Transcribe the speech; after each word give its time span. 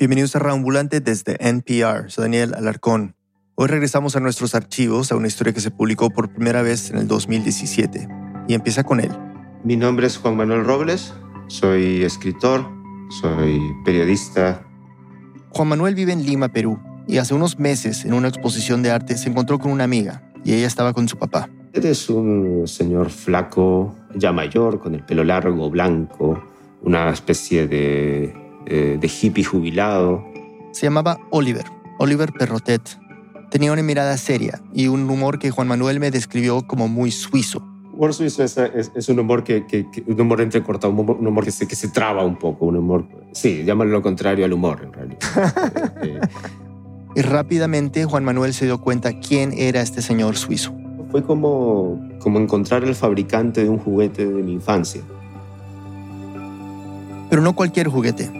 Bienvenidos 0.00 0.34
a 0.34 0.38
Raambulante 0.38 1.00
desde 1.00 1.36
NPR. 1.46 2.10
Soy 2.10 2.22
Daniel 2.22 2.54
Alarcón. 2.54 3.14
Hoy 3.54 3.68
regresamos 3.68 4.16
a 4.16 4.20
nuestros 4.20 4.54
archivos 4.54 5.12
a 5.12 5.16
una 5.16 5.28
historia 5.28 5.52
que 5.52 5.60
se 5.60 5.70
publicó 5.70 6.08
por 6.08 6.32
primera 6.32 6.62
vez 6.62 6.90
en 6.90 6.96
el 6.96 7.06
2017 7.06 8.08
y 8.48 8.54
empieza 8.54 8.82
con 8.82 9.00
él. 9.00 9.10
Mi 9.62 9.76
nombre 9.76 10.06
es 10.06 10.16
Juan 10.16 10.38
Manuel 10.38 10.64
Robles, 10.64 11.12
soy 11.48 12.02
escritor, 12.02 12.66
soy 13.20 13.60
periodista. 13.84 14.66
Juan 15.50 15.68
Manuel 15.68 15.94
vive 15.94 16.14
en 16.14 16.24
Lima, 16.24 16.48
Perú, 16.48 16.80
y 17.06 17.18
hace 17.18 17.34
unos 17.34 17.58
meses 17.58 18.06
en 18.06 18.14
una 18.14 18.28
exposición 18.28 18.82
de 18.82 18.92
arte 18.92 19.18
se 19.18 19.28
encontró 19.28 19.58
con 19.58 19.70
una 19.70 19.84
amiga 19.84 20.22
y 20.46 20.54
ella 20.54 20.66
estaba 20.66 20.94
con 20.94 21.08
su 21.08 21.18
papá. 21.18 21.50
Es 21.74 22.08
un 22.08 22.66
señor 22.66 23.10
flaco, 23.10 23.94
ya 24.14 24.32
mayor, 24.32 24.80
con 24.80 24.94
el 24.94 25.04
pelo 25.04 25.24
largo, 25.24 25.68
blanco, 25.68 26.42
una 26.80 27.10
especie 27.10 27.66
de, 27.68 28.49
eh, 28.66 28.98
de 29.00 29.08
hippie 29.08 29.44
jubilado. 29.44 30.24
Se 30.72 30.86
llamaba 30.86 31.18
Oliver, 31.30 31.64
Oliver 31.98 32.32
Perrotet. 32.32 32.82
Tenía 33.50 33.72
una 33.72 33.82
mirada 33.82 34.16
seria 34.16 34.60
y 34.72 34.86
un 34.86 35.08
humor 35.10 35.38
que 35.38 35.50
Juan 35.50 35.66
Manuel 35.66 35.98
me 35.98 36.10
describió 36.10 36.66
como 36.66 36.88
muy 36.88 37.10
suizo. 37.10 37.62
Humor 37.92 38.14
suizo 38.14 38.44
es, 38.44 38.56
es, 38.56 39.08
un 39.08 39.18
humor 39.18 39.42
que, 39.44 39.66
que, 39.66 39.86
un 40.06 40.18
humor 40.20 40.40
entrecortado, 40.40 40.92
un 40.92 41.00
humor, 41.00 41.16
un 41.18 41.26
humor 41.26 41.44
que, 41.44 41.50
se, 41.50 41.66
que 41.66 41.74
se 41.74 41.88
traba 41.88 42.24
un 42.24 42.36
poco, 42.36 42.66
un 42.66 42.76
humor, 42.76 43.04
sí, 43.32 43.64
llámalo 43.64 43.90
lo 43.90 44.02
contrario 44.02 44.44
al 44.44 44.52
humor 44.52 44.80
en 44.84 44.92
realidad. 44.92 45.20
Eh, 46.02 46.18
eh. 46.18 46.20
y 47.16 47.22
rápidamente 47.22 48.04
Juan 48.04 48.24
Manuel 48.24 48.54
se 48.54 48.64
dio 48.64 48.80
cuenta 48.80 49.18
quién 49.20 49.52
era 49.52 49.82
este 49.82 50.00
señor 50.00 50.36
suizo. 50.36 50.72
Fue 51.10 51.22
como, 51.24 52.00
como 52.20 52.38
encontrar 52.38 52.84
el 52.84 52.94
fabricante 52.94 53.64
de 53.64 53.68
un 53.68 53.78
juguete 53.78 54.24
de 54.24 54.42
mi 54.42 54.52
infancia. 54.52 55.02
Pero 57.28 57.42
no 57.42 57.54
cualquier 57.54 57.88
juguete, 57.88 58.30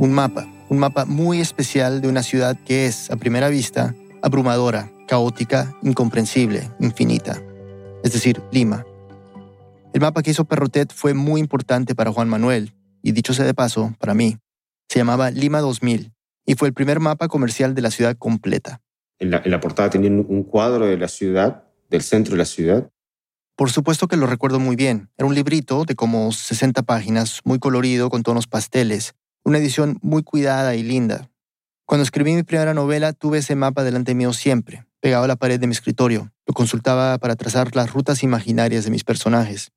un 0.00 0.12
mapa, 0.12 0.48
un 0.70 0.78
mapa 0.78 1.04
muy 1.04 1.42
especial 1.42 2.00
de 2.00 2.08
una 2.08 2.22
ciudad 2.22 2.56
que 2.64 2.86
es, 2.86 3.10
a 3.10 3.16
primera 3.16 3.50
vista, 3.50 3.94
abrumadora, 4.22 4.90
caótica, 5.06 5.76
incomprensible, 5.82 6.70
infinita, 6.80 7.38
es 8.02 8.14
decir, 8.14 8.40
Lima. 8.50 8.86
El 9.92 10.00
mapa 10.00 10.22
que 10.22 10.30
hizo 10.30 10.46
Perrotet 10.46 10.90
fue 10.90 11.12
muy 11.12 11.38
importante 11.38 11.94
para 11.94 12.12
Juan 12.12 12.30
Manuel, 12.30 12.72
y 13.02 13.12
dicho 13.12 13.34
sea 13.34 13.44
de 13.44 13.52
paso, 13.52 13.94
para 13.98 14.14
mí. 14.14 14.38
Se 14.88 14.98
llamaba 14.98 15.30
Lima 15.30 15.60
2000 15.60 16.12
y 16.46 16.54
fue 16.54 16.68
el 16.68 16.74
primer 16.74 16.98
mapa 16.98 17.28
comercial 17.28 17.74
de 17.74 17.82
la 17.82 17.90
ciudad 17.90 18.16
completa. 18.16 18.80
En 19.18 19.30
la, 19.30 19.42
en 19.44 19.50
la 19.50 19.60
portada 19.60 19.90
tenía 19.90 20.10
un 20.10 20.44
cuadro 20.44 20.86
de 20.86 20.96
la 20.96 21.08
ciudad, 21.08 21.64
del 21.90 22.00
centro 22.00 22.32
de 22.32 22.38
la 22.38 22.46
ciudad, 22.46 22.90
por 23.54 23.70
supuesto 23.70 24.08
que 24.08 24.16
lo 24.16 24.26
recuerdo 24.26 24.58
muy 24.58 24.74
bien. 24.74 25.10
Era 25.18 25.26
un 25.26 25.34
librito 25.34 25.84
de 25.84 25.94
como 25.94 26.32
60 26.32 26.82
páginas, 26.84 27.40
muy 27.44 27.58
colorido, 27.58 28.08
con 28.08 28.22
tonos 28.22 28.46
pasteles. 28.46 29.12
Una 29.44 29.58
edición 29.58 29.98
muy 30.02 30.22
cuidada 30.22 30.74
y 30.74 30.82
linda. 30.82 31.30
Cuando 31.86 32.04
escribí 32.04 32.34
mi 32.34 32.42
primera 32.42 32.74
novela, 32.74 33.12
tuve 33.12 33.38
ese 33.38 33.56
mapa 33.56 33.82
delante 33.82 34.14
mío 34.14 34.32
siempre, 34.32 34.86
pegado 35.00 35.24
a 35.24 35.28
la 35.28 35.36
pared 35.36 35.58
de 35.58 35.66
mi 35.66 35.72
escritorio. 35.72 36.32
Lo 36.46 36.54
consultaba 36.54 37.18
para 37.18 37.36
trazar 37.36 37.74
las 37.74 37.92
rutas 37.92 38.22
imaginarias 38.22 38.84
de 38.84 38.90
mis 38.90 39.02
personajes. 39.02 39.72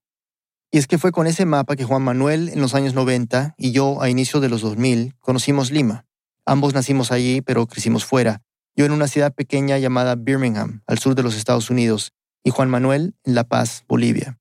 Y 0.71 0.77
es 0.77 0.87
que 0.87 0.97
fue 0.97 1.11
con 1.11 1.27
ese 1.27 1.45
mapa 1.45 1.75
que 1.75 1.85
Juan 1.85 2.01
Manuel 2.01 2.49
en 2.49 2.59
los 2.59 2.75
años 2.75 2.93
90 2.93 3.55
y 3.57 3.71
yo 3.71 4.01
a 4.01 4.09
inicio 4.09 4.39
de 4.39 4.49
los 4.49 4.61
2000 4.61 5.15
conocimos 5.19 5.71
Lima. 5.71 6.05
Ambos 6.45 6.73
nacimos 6.73 7.11
allí, 7.11 7.41
pero 7.41 7.67
crecimos 7.67 8.05
fuera. 8.05 8.41
Yo 8.75 8.85
en 8.85 8.91
una 8.91 9.07
ciudad 9.07 9.33
pequeña 9.33 9.77
llamada 9.77 10.15
Birmingham, 10.15 10.81
al 10.87 10.99
sur 10.99 11.15
de 11.15 11.23
los 11.23 11.35
Estados 11.35 11.69
Unidos, 11.69 12.11
y 12.43 12.49
Juan 12.49 12.69
Manuel 12.69 13.15
en 13.23 13.35
La 13.35 13.43
Paz, 13.43 13.85
Bolivia. 13.87 14.39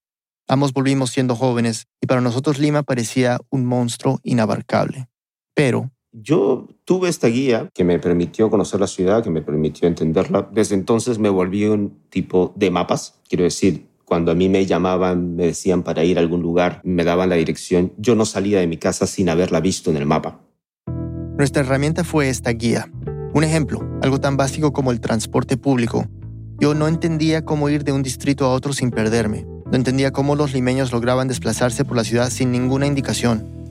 Ambos 0.48 0.73
volvimos 0.73 1.11
siendo 1.11 1.36
jóvenes 1.36 1.86
y 2.01 2.07
para 2.07 2.20
nosotros 2.20 2.59
Lima 2.59 2.83
parecía 2.83 3.39
un 3.51 3.64
monstruo 3.64 4.20
inabarcable. 4.23 5.09
Pero... 5.55 5.91
Yo 6.14 6.69
tuve 6.84 7.08
esta 7.08 7.28
guía 7.28 7.70
que 7.72 7.84
me 7.84 7.98
permitió 7.98 8.50
conocer 8.50 8.78
la 8.81 8.86
ciudad, 8.86 9.25
que 9.25 9.31
me 9.31 9.41
permitió 9.41 9.89
entenderla. 9.89 10.47
Desde 10.53 10.75
entonces 10.75 11.19
me 11.19 11.31
volví 11.31 11.64
un 11.64 12.03
tipo 12.11 12.53
de 12.55 12.70
mapas. 12.70 13.19
Quiero 13.27 13.45
decir, 13.45 13.86
cuando 14.05 14.30
a 14.30 14.34
mí 14.34 14.51
me 14.51 14.67
llamaban, 14.67 15.36
me 15.36 15.46
decían 15.46 15.83
para 15.83 16.05
ir 16.05 16.18
a 16.18 16.20
algún 16.20 16.42
lugar, 16.42 16.83
me 16.85 17.02
daban 17.02 17.30
la 17.30 17.36
dirección, 17.36 17.95
yo 17.96 18.14
no 18.14 18.27
salía 18.27 18.61
de 18.61 18.67
mi 18.67 18.77
casa 18.77 19.07
sin 19.07 19.30
haberla 19.30 19.61
visto 19.61 19.91
en 19.91 19.96
el 19.96 20.05
mapa. 20.05 20.42
Nuestra 21.39 21.62
herramienta 21.62 22.05
fue 22.05 22.29
esta 22.29 22.51
guía. 22.51 22.91
Un 23.33 23.42
ejemplo, 23.42 23.80
algo 24.02 24.20
tan 24.20 24.36
básico 24.36 24.74
como 24.74 24.91
el 24.92 25.01
transporte 25.01 25.57
público, 25.57 26.05
yo 26.61 26.74
no 26.74 26.89
entendía 26.89 27.46
cómo 27.46 27.70
ir 27.70 27.85
de 27.85 27.92
un 27.92 28.02
distrito 28.02 28.45
a 28.45 28.51
otro 28.51 28.74
sin 28.74 28.91
perderme. 28.91 29.46
No 29.70 29.77
entendía 29.77 30.12
cómo 30.12 30.36
los 30.36 30.52
limeños 30.52 30.92
lograban 30.92 31.27
desplazarse 31.27 31.85
por 31.85 31.96
la 31.96 32.05
ciudad 32.05 32.29
sin 32.29 32.52
ninguna 32.52 32.86
indicación. 32.86 33.61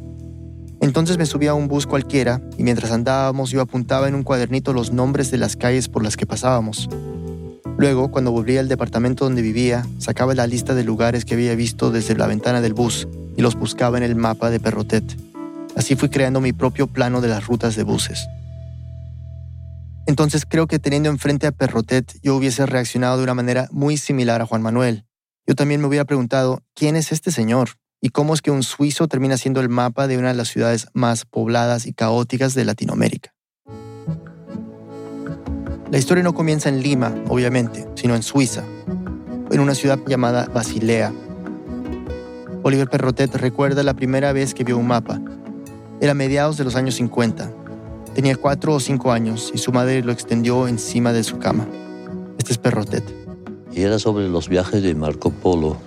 Entonces 0.81 1.19
me 1.19 1.27
subí 1.27 1.45
a 1.45 1.53
un 1.53 1.67
bus 1.67 1.85
cualquiera 1.85 2.41
y 2.57 2.63
mientras 2.63 2.91
andábamos 2.91 3.51
yo 3.51 3.61
apuntaba 3.61 4.07
en 4.07 4.15
un 4.15 4.23
cuadernito 4.23 4.73
los 4.73 4.91
nombres 4.91 5.29
de 5.29 5.37
las 5.37 5.55
calles 5.55 5.87
por 5.87 6.03
las 6.03 6.17
que 6.17 6.25
pasábamos. 6.25 6.89
Luego, 7.77 8.11
cuando 8.11 8.31
volví 8.31 8.57
al 8.57 8.67
departamento 8.67 9.25
donde 9.25 9.43
vivía, 9.43 9.85
sacaba 9.99 10.33
la 10.33 10.47
lista 10.47 10.73
de 10.73 10.83
lugares 10.83 11.23
que 11.23 11.35
había 11.35 11.55
visto 11.55 11.91
desde 11.91 12.15
la 12.15 12.27
ventana 12.27 12.61
del 12.61 12.73
bus 12.73 13.07
y 13.37 13.41
los 13.41 13.55
buscaba 13.55 13.97
en 13.97 14.03
el 14.03 14.15
mapa 14.15 14.49
de 14.49 14.59
Perrotet. 14.59 15.03
Así 15.75 15.95
fui 15.95 16.09
creando 16.09 16.41
mi 16.41 16.51
propio 16.51 16.87
plano 16.87 17.21
de 17.21 17.27
las 17.27 17.45
rutas 17.45 17.75
de 17.75 17.83
buses. 17.83 18.27
Entonces 20.07 20.45
creo 20.47 20.65
que 20.65 20.79
teniendo 20.79 21.09
enfrente 21.09 21.45
a 21.45 21.51
Perrotet 21.51 22.19
yo 22.23 22.35
hubiese 22.35 22.65
reaccionado 22.65 23.17
de 23.17 23.23
una 23.23 23.35
manera 23.35 23.69
muy 23.71 23.97
similar 23.97 24.41
a 24.41 24.47
Juan 24.47 24.63
Manuel. 24.63 25.05
Yo 25.45 25.53
también 25.53 25.79
me 25.79 25.87
hubiera 25.87 26.05
preguntado, 26.05 26.63
¿quién 26.73 26.95
es 26.95 27.11
este 27.11 27.31
señor? 27.31 27.80
¿Y 28.01 28.09
cómo 28.09 28.33
es 28.33 28.41
que 28.41 28.51
un 28.51 28.63
suizo 28.63 29.07
termina 29.07 29.37
siendo 29.37 29.61
el 29.61 29.69
mapa 29.69 30.07
de 30.07 30.17
una 30.17 30.29
de 30.29 30.33
las 30.33 30.49
ciudades 30.49 30.87
más 30.93 31.23
pobladas 31.25 31.85
y 31.85 31.93
caóticas 31.93 32.55
de 32.55 32.65
Latinoamérica? 32.65 33.33
La 35.91 35.97
historia 35.97 36.23
no 36.23 36.33
comienza 36.33 36.69
en 36.69 36.81
Lima, 36.81 37.13
obviamente, 37.29 37.87
sino 37.95 38.15
en 38.15 38.23
Suiza, 38.23 38.63
en 39.51 39.59
una 39.59 39.75
ciudad 39.75 39.99
llamada 40.07 40.45
Basilea. 40.53 41.13
Oliver 42.63 42.89
Perrotet 42.89 43.35
recuerda 43.35 43.83
la 43.83 43.93
primera 43.93 44.33
vez 44.33 44.53
que 44.53 44.63
vio 44.63 44.77
un 44.77 44.87
mapa. 44.87 45.21
Era 45.99 46.13
mediados 46.13 46.57
de 46.57 46.63
los 46.63 46.75
años 46.75 46.95
50, 46.95 47.51
Tenía 48.13 48.35
cuatro 48.35 48.73
o 48.73 48.79
cinco 48.79 49.13
años 49.13 49.51
y 49.53 49.57
su 49.57 49.71
madre 49.71 50.03
lo 50.03 50.11
extendió 50.11 50.67
encima 50.67 51.13
de 51.13 51.23
su 51.23 51.39
cama. 51.39 51.65
Este 52.37 52.51
es 52.51 52.57
Perrotet. 52.57 53.03
Y 53.71 53.83
era 53.83 53.99
sobre 53.99 54.27
los 54.27 54.49
viajes 54.49 54.83
de 54.83 54.93
Marco 54.95 55.31
Polo. 55.31 55.77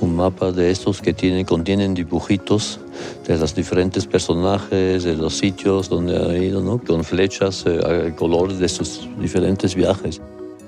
Un 0.00 0.16
mapa 0.16 0.52
de 0.52 0.70
estos 0.70 1.00
que 1.00 1.12
tiene, 1.12 1.44
contienen 1.44 1.94
dibujitos 1.94 2.80
de 3.26 3.38
los 3.38 3.54
diferentes 3.54 4.06
personajes, 4.06 5.04
de 5.04 5.14
los 5.14 5.38
sitios 5.38 5.88
donde 5.88 6.16
ha 6.16 6.36
ido, 6.36 6.60
¿no? 6.60 6.78
con 6.78 7.04
flechas, 7.04 7.64
eh, 7.66 8.12
colores 8.16 8.58
de 8.58 8.68
sus 8.68 9.08
diferentes 9.18 9.74
viajes. 9.74 10.20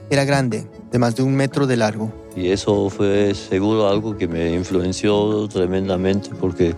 Era 0.09 0.25
grande, 0.25 0.67
de 0.93 0.99
más 0.99 1.17
de 1.17 1.25
un 1.25 1.35
metro 1.35 1.67
de 1.67 1.77
largo. 1.77 2.13
Y 2.37 2.51
eso 2.51 2.89
fue 2.91 3.35
seguro 3.35 3.89
algo 3.89 4.17
que 4.17 4.29
me 4.29 4.55
influenció 4.55 5.49
tremendamente 5.49 6.31
porque 6.41 6.77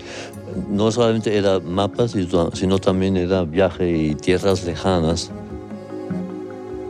no 0.70 0.90
solamente 0.90 1.36
era 1.36 1.60
mapas, 1.60 2.14
sino 2.54 2.78
también 2.78 3.16
era 3.16 3.44
viaje 3.44 3.90
y 3.90 4.14
tierras 4.14 4.64
lejanas. 4.64 5.30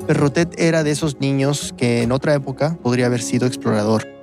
Perrotet 0.07 0.59
era 0.59 0.85
de 0.85 0.93
esos 0.93 1.21
niños 1.21 1.75
que 1.77 2.03
en 2.03 2.13
otra 2.13 2.35
época 2.35 2.79
podría 2.83 3.07
haber 3.07 3.21
sido 3.21 3.47
explorador 3.47 4.18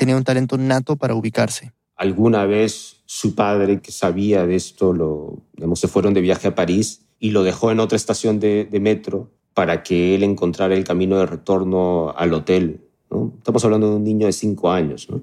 tenía 0.00 0.16
un 0.16 0.24
talento 0.24 0.56
nato 0.56 0.96
para 0.96 1.14
ubicarse. 1.14 1.72
Alguna 1.94 2.46
vez 2.46 3.02
su 3.04 3.34
padre, 3.34 3.82
que 3.82 3.92
sabía 3.92 4.46
de 4.46 4.56
esto, 4.56 4.94
lo, 4.94 5.42
se 5.76 5.88
fueron 5.88 6.14
de 6.14 6.22
viaje 6.22 6.48
a 6.48 6.54
París 6.54 7.02
y 7.18 7.32
lo 7.32 7.42
dejó 7.42 7.70
en 7.70 7.80
otra 7.80 7.96
estación 7.96 8.40
de, 8.40 8.66
metro 8.80 9.30
para 9.52 9.82
que 9.82 10.14
él 10.14 10.22
encontrara 10.22 10.74
el 10.74 10.84
camino 10.84 11.18
de 11.18 11.26
retorno 11.26 12.14
al 12.16 12.32
hotel. 12.32 12.80
¿no? 13.10 13.34
Estamos 13.36 13.62
hablando 13.66 13.90
de 13.90 13.96
un 13.96 14.04
niño 14.04 14.24
de 14.24 14.32
cinco 14.32 14.72
años. 14.72 15.06
¿no? 15.10 15.20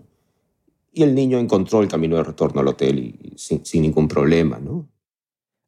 y 0.93 1.01
el 1.01 1.15
niño 1.15 1.39
encontró 1.39 1.81
el 1.81 1.87
camino 1.87 2.17
de 2.17 2.23
retorno 2.23 2.61
al 2.61 2.67
hotel 2.67 2.99
y, 2.99 3.33
sin, 3.35 3.81
ningún 3.81 4.07
problema. 4.07 4.59
¿no? 4.59 4.87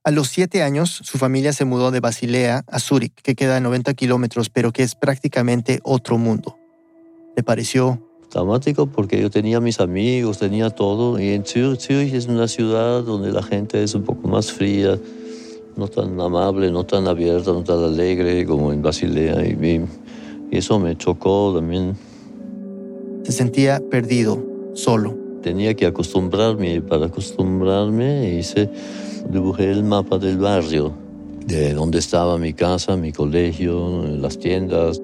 A 0.03 0.11
los 0.11 0.27
siete 0.27 0.61
años, 0.61 1.01
su 1.03 1.17
familia 1.17 1.51
se 1.51 1.65
mudó 1.65 1.89
de 1.89 1.99
Basilea 1.99 2.63
a 2.67 2.79
Zúrich, 2.79 3.15
que 3.23 3.33
queda 3.33 3.57
a 3.57 3.59
90 3.59 3.95
kilómetros, 3.95 4.51
pero 4.51 4.71
que 4.71 4.83
es 4.83 4.93
prácticamente 4.93 5.79
otro 5.83 6.19
mundo. 6.19 6.57
¿Le 7.35 7.41
pareció? 7.41 8.08
Dramático 8.31 8.85
porque 8.85 9.19
yo 9.19 9.31
tenía 9.31 9.59
mis 9.59 9.79
amigos, 9.79 10.37
tenía 10.37 10.69
todo, 10.69 11.19
y 11.19 11.29
en 11.29 11.45
Zúrich, 11.45 12.13
es 12.13 12.27
una 12.27 12.47
ciudad 12.47 13.03
donde 13.03 13.31
la 13.31 13.41
gente 13.41 13.83
es 13.83 13.95
un 13.95 14.03
poco 14.03 14.27
más 14.27 14.51
fría, 14.51 14.99
no 15.75 15.87
tan 15.87 16.19
amable, 16.21 16.71
no 16.71 16.85
tan 16.85 17.07
abierta, 17.07 17.51
no 17.53 17.63
tan 17.63 17.83
alegre 17.83 18.45
como 18.45 18.71
en 18.71 18.83
Basilea, 18.83 19.47
y, 19.47 19.83
y 20.51 20.57
eso 20.57 20.79
me 20.79 20.95
chocó 20.95 21.53
también. 21.55 21.95
Se 23.23 23.31
sentía 23.31 23.81
perdido, 23.89 24.43
solo. 24.73 25.17
Tenía 25.41 25.73
que 25.73 25.87
acostumbrarme 25.87 26.75
y 26.75 26.79
para 26.81 27.07
acostumbrarme 27.07 28.37
hice, 28.37 28.69
dibujé 29.31 29.71
el 29.71 29.83
mapa 29.83 30.19
del 30.19 30.37
barrio, 30.37 30.93
de 31.47 31.73
donde 31.73 31.97
estaba 31.97 32.37
mi 32.37 32.53
casa, 32.53 32.95
mi 32.95 33.11
colegio, 33.11 34.03
las 34.03 34.37
tiendas. 34.37 35.01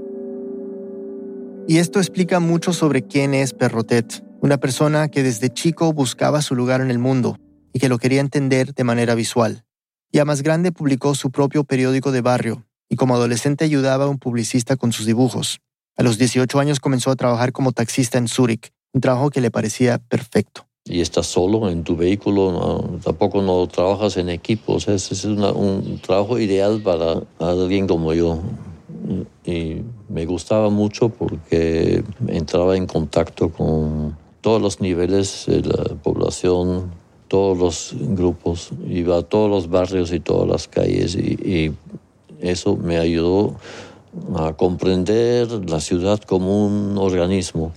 Y 1.68 1.80
esto 1.80 2.00
explica 2.00 2.40
mucho 2.40 2.74
sobre 2.74 3.02
quién 3.02 3.34
es 3.34 3.54
Perrotet, 3.54 4.24
una 4.40 4.58
persona 4.58 5.10
que 5.10 5.24
desde 5.24 5.50
chico 5.50 5.94
buscaba 5.94 6.44
su 6.44 6.54
lugar 6.54 6.80
en 6.80 6.92
el 6.92 7.00
mundo 7.00 7.40
y 7.74 7.80
que 7.80 7.90
lo 7.90 7.98
quería 7.98 8.22
entender 8.22 8.76
de 8.76 8.84
manera 8.84 9.16
visual. 9.16 9.66
Ya 10.12 10.26
más 10.26 10.44
grande 10.44 10.72
publicó 10.72 11.16
su 11.16 11.32
propio 11.32 11.64
periódico 11.64 12.12
de 12.12 12.22
barrio 12.22 12.64
y 12.88 12.98
como 12.98 13.16
adolescente 13.16 13.66
ayudaba 13.66 14.06
a 14.06 14.08
un 14.08 14.20
publicista 14.20 14.76
con 14.76 14.92
sus 14.92 15.08
dibujos. 15.08 15.60
A 15.98 16.04
los 16.04 16.20
18 16.20 16.60
años 16.60 16.80
comenzó 16.80 17.10
a 17.10 17.16
trabajar 17.16 17.52
como 17.52 17.72
taxista 17.72 18.20
en 18.20 18.28
Zúrich, 18.28 18.72
un 18.94 19.02
trabajo 19.02 19.32
que 19.32 19.42
le 19.42 19.50
parecía 19.50 19.98
perfecto. 19.98 20.68
Y 20.86 21.02
estás 21.02 21.26
solo 21.26 21.68
en 21.72 21.84
tu 21.84 21.96
vehículo, 21.96 23.00
tampoco 23.04 23.42
no 23.42 23.66
trabajas 23.68 24.18
en 24.18 24.30
equipo, 24.30 24.78
es 24.78 25.26
un 25.26 26.00
trabajo 26.06 26.38
ideal 26.38 26.80
para 26.84 27.24
alguien 27.40 27.88
como 27.88 28.14
yo. 28.14 28.40
Me 30.10 30.26
gustaba 30.26 30.70
mucho 30.70 31.10
porque 31.10 32.04
entraba 32.28 32.78
en 32.78 32.88
contacto 32.88 33.50
con 33.50 34.18
todos 34.42 34.62
los 34.62 34.80
niveles 34.80 35.46
de 35.48 35.62
la 35.62 35.96
población, 35.96 36.92
todos 37.28 37.58
los 37.58 37.96
grupos, 38.16 38.72
iba 38.88 39.18
a 39.18 39.24
todos 39.24 39.50
los 39.50 39.70
barrios 39.70 40.12
y 40.12 40.20
todas 40.20 40.48
las 40.48 40.68
calles 40.68 41.16
y, 41.16 41.74
eso 42.42 42.76
me 42.76 42.98
ayudó 42.98 43.56
a 44.36 44.54
comprender 44.54 45.48
la 45.70 45.80
ciudad 45.80 46.20
como 46.20 46.68
un 46.68 46.98
organismo. 46.98 47.74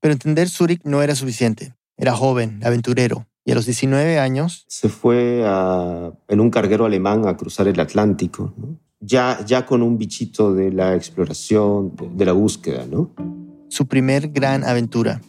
Pero 0.00 0.12
entender 0.12 0.48
Zúrich 0.48 0.80
no 0.82 1.02
era 1.02 1.14
suficiente. 1.14 1.74
Era 1.98 2.14
joven, 2.14 2.60
aventurero, 2.64 3.26
y 3.44 3.52
a 3.52 3.54
los 3.54 3.66
19 3.66 4.18
años... 4.18 4.64
Se 4.66 4.88
fue 4.88 5.44
en 6.28 6.40
un 6.40 6.50
carguero 6.50 6.86
alemán 6.86 7.28
a 7.28 7.36
cruzar 7.36 7.68
el 7.68 7.78
Atlántico, 7.78 8.54
ya, 9.06 9.38
ya 9.46 9.64
con 9.64 9.82
un 9.82 9.98
bichito 9.98 10.52
de 10.52 10.72
la 10.72 10.94
exploración, 10.94 11.92
de 12.14 12.24
la 12.24 12.32
búsqueda, 12.32 12.84
¿no? 12.90 13.10
Su 13.68 13.86
primer 13.86 14.28
gran 14.28 14.64
aventura. 14.64 15.20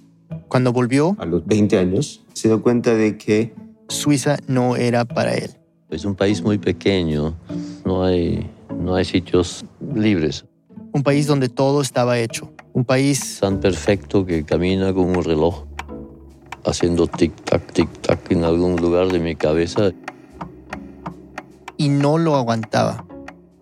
Cuando 0.48 0.74
volvió... 0.74 1.16
A 1.20 1.26
los 1.26 1.46
20 1.46 1.78
años, 1.78 2.26
se 2.34 2.48
dio 2.48 2.62
cuenta 2.62 2.96
de 2.96 3.18
que... 3.18 3.54
Suiza 3.90 4.38
no 4.48 4.76
era 4.76 5.06
para 5.06 5.36
él. 5.36 5.52
Es 5.90 6.04
un 6.06 6.16
país 6.16 6.42
muy 6.42 6.58
pequeño, 6.58 7.36
no 7.86 8.04
hay, 8.04 8.50
no 8.78 8.96
hay 8.96 9.06
sitios 9.06 9.64
libres. 9.96 10.46
Un 10.92 11.04
país 11.04 11.28
donde 11.28 11.48
todo 11.48 11.82
estaba 11.82 12.20
hecho. 12.20 12.52
Un 12.74 12.84
país... 12.84 13.38
Tan 13.40 13.60
perfecto 13.60 14.26
que 14.26 14.44
camina 14.44 14.94
como 14.94 15.20
un 15.20 15.24
reloj, 15.24 15.66
haciendo 16.66 17.08
tic-tac, 17.08 17.62
tic-tac 17.74 18.20
en 18.32 18.44
algún 18.44 18.76
lugar 18.76 19.10
de 19.10 19.20
mi 19.20 19.36
cabeza. 19.36 19.92
Y 21.78 21.90
no 21.90 22.18
lo 22.18 22.36
aguantaba. 22.36 23.07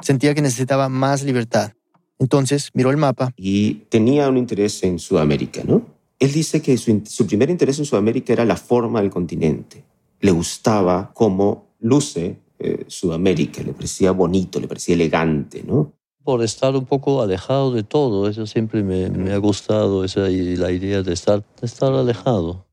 Sentía 0.01 0.33
que 0.33 0.41
necesitaba 0.41 0.89
más 0.89 1.23
libertad. 1.23 1.71
Entonces 2.19 2.69
miró 2.73 2.91
el 2.91 2.97
mapa. 2.97 3.33
Y 3.35 3.85
tenía 3.89 4.29
un 4.29 4.37
interés 4.37 4.83
en 4.83 4.99
Sudamérica, 4.99 5.63
¿no? 5.65 5.95
Él 6.19 6.31
dice 6.31 6.61
que 6.61 6.77
su, 6.77 7.27
primer 7.27 7.49
interés 7.49 7.79
en 7.79 7.85
Sudamérica 7.85 8.33
era 8.33 8.45
la 8.45 8.55
forma 8.55 9.01
del 9.01 9.09
continente. 9.09 9.83
Le 10.21 10.31
gustaba 10.31 11.11
cómo 11.13 11.75
luce 11.81 12.39
eh, 12.57 12.85
Sudamérica, 12.87 13.61
le 13.61 13.73
parecía 13.73 14.11
bonito, 14.11 14.59
le 14.59 14.67
parecía 14.67 14.95
elegante, 14.95 15.63
¿no? 15.63 15.93
Por 16.23 16.41
estar 16.41 16.75
un 16.75 16.85
poco 16.85 17.21
alejado 17.21 17.71
de 17.71 17.83
todo, 17.83 18.29
eso 18.29 18.47
siempre 18.47 18.81
me, 18.81 19.31
ha 19.31 19.37
gustado, 19.37 20.03
esa, 20.03 20.21
la 20.21 20.71
idea 20.71 21.03
de 21.03 21.13
estar, 21.13 21.43
de 21.61 21.67
estar 21.67 21.93
alejado. 21.93 22.65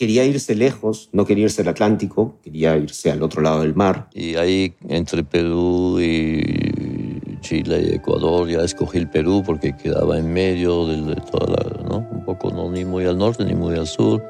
Quería 0.00 0.24
irse 0.24 0.54
lejos, 0.54 1.10
no 1.12 1.26
quería 1.26 1.44
irse 1.44 1.60
al 1.60 1.68
Atlántico, 1.68 2.38
quería 2.42 2.74
irse 2.74 3.10
al 3.10 3.22
otro 3.22 3.42
lado 3.42 3.60
del 3.60 3.74
mar. 3.74 4.08
Y 4.14 4.34
ahí 4.36 4.72
entre 4.88 5.24
Perú 5.24 6.00
y 6.00 7.38
Chile 7.42 7.82
y 7.86 7.96
Ecuador, 7.96 8.48
ya 8.48 8.60
escogí 8.60 8.96
el 8.96 9.10
Perú 9.10 9.42
porque 9.44 9.76
quedaba 9.76 10.16
en 10.16 10.32
medio 10.32 10.86
de, 10.86 11.16
toda 11.16 11.48
la, 11.48 11.82
¿no? 11.86 12.08
Un 12.12 12.24
poco 12.24 12.48
no 12.50 12.70
ni 12.70 12.86
muy 12.86 13.04
al 13.04 13.18
norte 13.18 13.44
ni 13.44 13.54
muy 13.54 13.76
al 13.76 13.86
sur. 13.86 14.24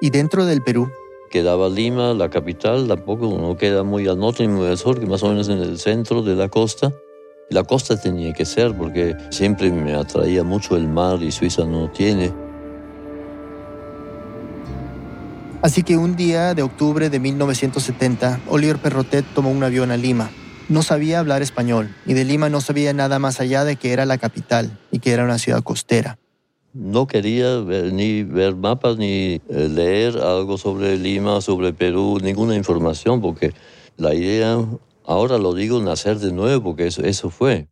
Y 0.00 0.10
dentro 0.10 0.44
del 0.44 0.62
Perú. 0.62 0.88
Quedaba 1.28 1.68
Lima, 1.68 2.14
la 2.14 2.30
capital, 2.30 2.86
tampoco 2.86 3.36
no 3.40 3.56
queda 3.56 3.82
muy 3.82 4.06
al 4.06 4.20
norte 4.20 4.46
ni 4.46 4.52
muy 4.52 4.68
al 4.68 4.78
sur, 4.78 5.00
que 5.00 5.06
más 5.06 5.24
o 5.24 5.30
menos 5.30 5.48
en 5.48 5.58
el 5.58 5.80
centro 5.80 6.22
de 6.22 6.36
la 6.36 6.48
costa. 6.48 6.94
La 7.48 7.64
costa 7.64 8.00
tenía 8.00 8.32
que 8.34 8.44
ser 8.44 8.72
porque 8.72 9.16
siempre 9.30 9.72
me 9.72 9.94
atraía 9.94 10.44
mucho 10.44 10.76
el 10.76 10.86
mar 10.86 11.20
y 11.20 11.32
Suiza 11.32 11.64
no 11.64 11.90
tiene. 11.90 12.32
Así 15.62 15.82
que 15.82 15.98
un 15.98 16.16
día 16.16 16.54
de 16.54 16.62
octubre 16.62 17.10
de 17.10 17.20
1970, 17.20 18.40
Oliver 18.48 18.78
Perrotet 18.78 19.26
tomó 19.34 19.50
un 19.50 19.62
avión 19.62 19.90
a 19.90 19.98
Lima. 19.98 20.30
No 20.70 20.82
sabía 20.82 21.18
hablar 21.18 21.42
español 21.42 21.94
y 22.06 22.14
de 22.14 22.24
Lima 22.24 22.48
no 22.48 22.62
sabía 22.62 22.94
nada 22.94 23.18
más 23.18 23.40
allá 23.40 23.64
de 23.64 23.76
que 23.76 23.92
era 23.92 24.06
la 24.06 24.16
capital 24.16 24.78
y 24.90 25.00
que 25.00 25.12
era 25.12 25.22
una 25.22 25.36
ciudad 25.36 25.62
costera. 25.62 26.18
No 26.72 27.06
quería 27.06 27.60
ni 27.92 28.22
ver 28.22 28.56
mapas 28.56 28.96
ni 28.96 29.34
eh, 29.50 29.68
leer 29.68 30.16
algo 30.16 30.56
sobre 30.56 30.96
Lima, 30.96 31.42
sobre 31.42 31.74
Perú, 31.74 32.18
ninguna 32.22 32.54
información, 32.54 33.20
porque 33.20 33.52
la 33.98 34.14
idea, 34.14 34.56
ahora 35.04 35.36
lo 35.36 35.52
digo, 35.52 35.78
nacer 35.82 36.20
de 36.20 36.32
nuevo, 36.32 36.62
porque 36.62 36.86
eso, 36.86 37.02
eso 37.02 37.28
fue. 37.28 37.68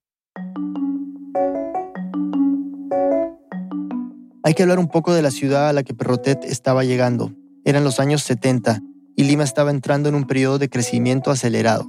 Hay 4.43 4.52
que 4.55 4.62
hablar 4.62 4.79
un 4.79 4.88
poco 4.88 5.14
de 5.14 5.23
la 5.23 5.31
ciudad 5.31 5.70
a 5.70 5.73
la 5.73 5.85
que 5.85 5.94
Perrotet 5.94 6.44
estaba 6.44 6.85
llegando. 6.85 7.32
Eran 7.69 7.85
los 7.85 8.00
años 8.00 8.23
70 8.23 8.81
y 9.15 9.25
Lima 9.25 9.44
estaba 9.44 9.70
entrando 9.70 10.09
en 10.09 10.15
un 10.15 10.26
periodo 10.26 10.59
de 10.59 10.70
crecimiento 10.70 11.31
acelerado. 11.31 11.87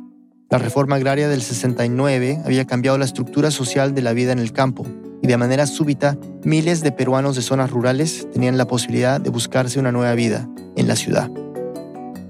La 0.49 0.57
reforma 0.57 0.97
agraria 0.97 1.29
del 1.29 1.41
69 1.41 2.41
había 2.43 2.65
cambiado 2.65 2.97
la 2.97 3.05
estructura 3.05 3.49
social 3.49 3.95
de 3.95 4.01
la 4.01 4.11
vida 4.11 4.33
en 4.33 4.39
el 4.39 4.51
campo 4.51 4.85
y 5.21 5.27
de 5.27 5.37
manera 5.37 5.67
súbita 5.67 6.17
miles 6.43 6.81
de 6.81 6.91
peruanos 6.91 7.37
de 7.37 7.43
zonas 7.43 7.71
rurales 7.71 8.27
tenían 8.33 8.57
la 8.57 8.67
posibilidad 8.67 9.21
de 9.21 9.29
buscarse 9.29 9.79
una 9.79 9.93
nueva 9.93 10.13
vida 10.15 10.49
en 10.75 10.89
la 10.89 10.97
ciudad. 10.97 11.31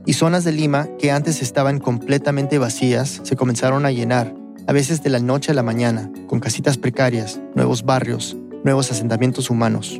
Y 0.06 0.13
zonas 0.13 0.44
de 0.44 0.52
Lima 0.52 0.88
que 1.00 1.10
antes 1.10 1.42
estaban 1.42 1.80
completamente 1.80 2.60
vacías 2.60 3.19
se 3.24 3.36
comenzaron 3.36 3.84
a 3.88 3.92
llenar, 3.92 4.31
a 4.68 4.74
veces 4.74 5.02
de 5.02 5.10
la 5.10 5.18
noche 5.18 5.54
a 5.54 5.56
la 5.56 5.63
mañana, 5.63 6.12
con 6.28 6.40
casitas 6.40 6.78
precarias, 6.78 7.42
nuevos 7.56 7.81
barrios, 7.81 8.38
nuevos 8.63 8.92
asentamientos 8.92 9.50
humanos. 9.50 10.00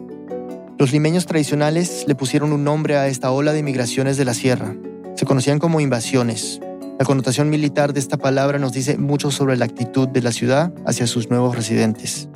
Los 0.80 0.92
limeños 0.92 1.28
tradicionales 1.28 2.06
le 2.08 2.16
pusieron 2.16 2.54
un 2.54 2.64
nombre 2.64 2.96
a 2.96 3.08
esta 3.08 3.31
ola 3.31 3.54
de 3.54 3.62
migraciones 3.62 4.18
de 4.18 4.26
la 4.26 4.34
sierra. 4.34 4.76
Se 5.16 5.26
conocían 5.26 5.60
como 5.60 5.81
invasiones, 5.81 6.62
la 7.00 7.06
connotación 7.06 7.50
militar 7.50 7.94
de 7.94 8.02
esta 8.02 8.18
palabra 8.18 8.60
nos 8.60 8.74
dice 8.74 8.98
mucho 8.98 9.31
sobre 9.31 9.56
la 9.56 9.64
actitud 9.64 10.10
de 10.10 10.22
la 10.22 10.34
ciudad 10.34 10.74
hacia 10.86 11.08
sus 11.08 11.30
nuevos 11.30 11.56
residentes. 11.56 12.28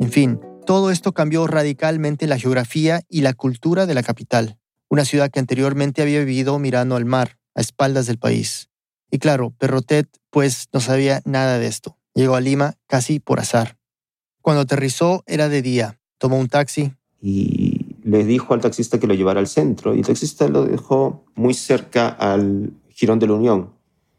En 0.00 0.10
fin, 0.10 0.40
todo 0.66 0.90
esto 0.90 1.12
cambió 1.12 1.46
radicalmente 1.46 2.26
la 2.26 2.36
geografía 2.36 3.02
y 3.08 3.20
la 3.20 3.32
cultura 3.32 3.86
de 3.86 3.94
la 3.94 4.02
capital, 4.02 4.58
una 4.88 5.04
ciudad 5.04 5.30
que 5.30 5.38
anteriormente 5.38 6.02
había 6.02 6.18
vivido 6.18 6.58
mirando 6.58 6.96
al 6.96 7.04
mar, 7.04 7.38
a 7.54 7.60
espaldas 7.60 8.06
del 8.06 8.18
país. 8.18 8.70
Y 9.08 9.18
claro, 9.18 9.54
Perrotet 9.56 10.08
pues 10.28 10.68
no 10.72 10.80
sabía 10.80 11.22
nada 11.24 11.60
de 11.60 11.68
esto. 11.68 11.96
Llegó 12.12 12.34
a 12.34 12.40
Lima 12.40 12.74
casi 12.88 13.20
por 13.20 13.38
azar. 13.38 13.76
Cuando 14.40 14.62
aterrizó 14.62 15.22
era 15.26 15.48
de 15.48 15.62
día. 15.62 15.99
Tomó 16.20 16.38
un 16.38 16.48
taxi. 16.48 16.92
Y 17.22 17.96
le 18.04 18.24
dijo 18.24 18.52
al 18.52 18.60
taxista 18.60 19.00
que 19.00 19.06
lo 19.06 19.14
llevara 19.14 19.40
al 19.40 19.46
centro. 19.46 19.94
Y 19.94 20.00
el 20.00 20.06
taxista 20.06 20.46
lo 20.48 20.66
dejó 20.66 21.24
muy 21.34 21.54
cerca 21.54 22.08
al 22.08 22.74
Girón 22.90 23.18
de 23.18 23.26
la 23.26 23.32
Unión, 23.32 23.70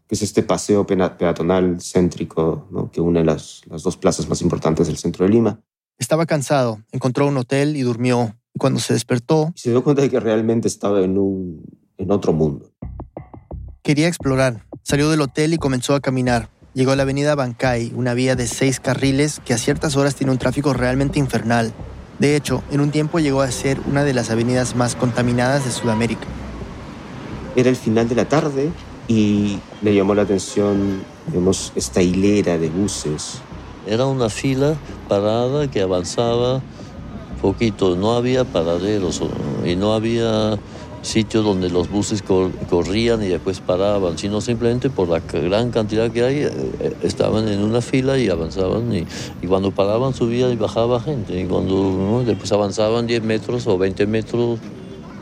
que 0.08 0.16
es 0.16 0.24
este 0.24 0.42
paseo 0.42 0.88
peatonal 0.88 1.80
céntrico 1.80 2.90
que 2.92 3.02
une 3.02 3.24
las, 3.24 3.62
las 3.68 3.84
dos 3.84 3.98
plazas 3.98 4.28
más 4.28 4.42
importantes 4.42 4.88
del 4.88 4.98
centro 4.98 5.26
de 5.26 5.32
Lima. 5.32 5.62
Estaba 6.00 6.26
cansado, 6.26 6.82
encontró 6.92 7.28
un 7.28 7.38
hotel 7.38 7.78
y 7.78 7.82
durmió. 7.82 8.36
Y 8.56 8.58
cuando 8.58 8.80
se 8.80 8.94
despertó... 8.94 9.54
Se 9.56 9.70
dio 9.70 9.84
cuenta 9.84 10.02
de 10.02 10.10
que 10.10 10.20
realmente 10.20 10.68
estaba 10.68 11.02
en, 11.02 11.20
un, 11.20 11.64
en 11.98 12.12
otro 12.12 12.34
mundo. 12.34 12.72
Quería 13.84 14.08
explorar. 14.08 14.66
Salió 14.82 15.12
del 15.12 15.22
hotel 15.22 15.54
y 15.54 15.60
comenzó 15.60 15.94
a 15.94 16.00
caminar. 16.00 16.50
Llegó 16.74 16.94
a 16.94 16.96
la 16.96 17.04
avenida 17.04 17.36
Bancay, 17.36 17.92
una 17.98 18.14
vía 18.14 18.38
de 18.38 18.48
seis 18.48 18.80
carriles 18.80 19.42
que 19.44 19.54
a 19.54 19.58
ciertas 19.58 19.98
horas 19.98 20.16
tiene 20.16 20.32
un 20.32 20.38
tráfico 20.38 20.72
realmente 20.72 21.20
infernal. 21.20 21.74
De 22.18 22.38
hecho, 22.38 22.64
en 22.72 22.80
un 22.80 22.92
tiempo 22.92 23.20
llegó 23.20 23.42
a 23.42 23.52
ser 23.52 23.82
una 23.90 24.06
de 24.06 24.14
las 24.14 24.30
avenidas 24.30 24.74
más 24.78 24.96
contaminadas 24.96 25.66
de 25.66 25.72
Sudamérica. 25.72 26.26
Era 27.58 27.70
el 27.70 27.76
final 27.76 28.08
de 28.08 28.16
la 28.16 28.24
tarde 28.24 28.70
y 29.10 29.60
le 29.82 29.94
llamó 29.94 30.16
la 30.16 30.22
atención, 30.22 31.04
vemos 31.28 31.74
esta 31.76 32.02
hilera 32.02 32.58
de 32.58 32.70
buses. 32.70 33.42
Era 33.86 34.06
una 34.06 34.30
fila 34.30 34.76
parada 35.10 35.70
que 35.70 35.82
avanzaba 35.82 36.62
poquito, 37.42 37.98
no 37.98 38.14
había 38.14 38.46
paraderos 38.46 39.22
y 39.66 39.76
no 39.76 39.94
había 39.94 40.58
sitios 41.02 41.44
donde 41.44 41.70
los 41.70 41.90
buses 41.90 42.24
corrían 42.24 43.24
y 43.24 43.28
después 43.28 43.60
paraban, 43.60 44.18
sino 44.18 44.42
simplemente 44.42 44.90
por 44.90 45.10
la 45.10 45.20
gran 45.20 45.72
cantidad 45.72 46.12
que 46.12 46.24
hay, 46.24 46.38
eh, 46.44 46.52
eh, 46.80 46.96
estaban 47.04 47.48
en 47.48 47.62
una 47.62 47.82
fila 47.82 48.18
y 48.18 48.30
avanzaban 48.30 48.94
y, 48.94 49.06
cuando 49.48 49.72
paraban 49.72 50.14
subía 50.14 50.50
y 50.50 50.56
bajaba 50.56 51.02
gente 51.02 51.42
y 51.42 51.46
cuando 51.46 52.24
después 52.26 52.52
avanzaban 52.52 53.08
10 53.08 53.24
metros 53.24 53.68
o 53.68 53.78
20 53.78 54.06
metros 54.08 54.60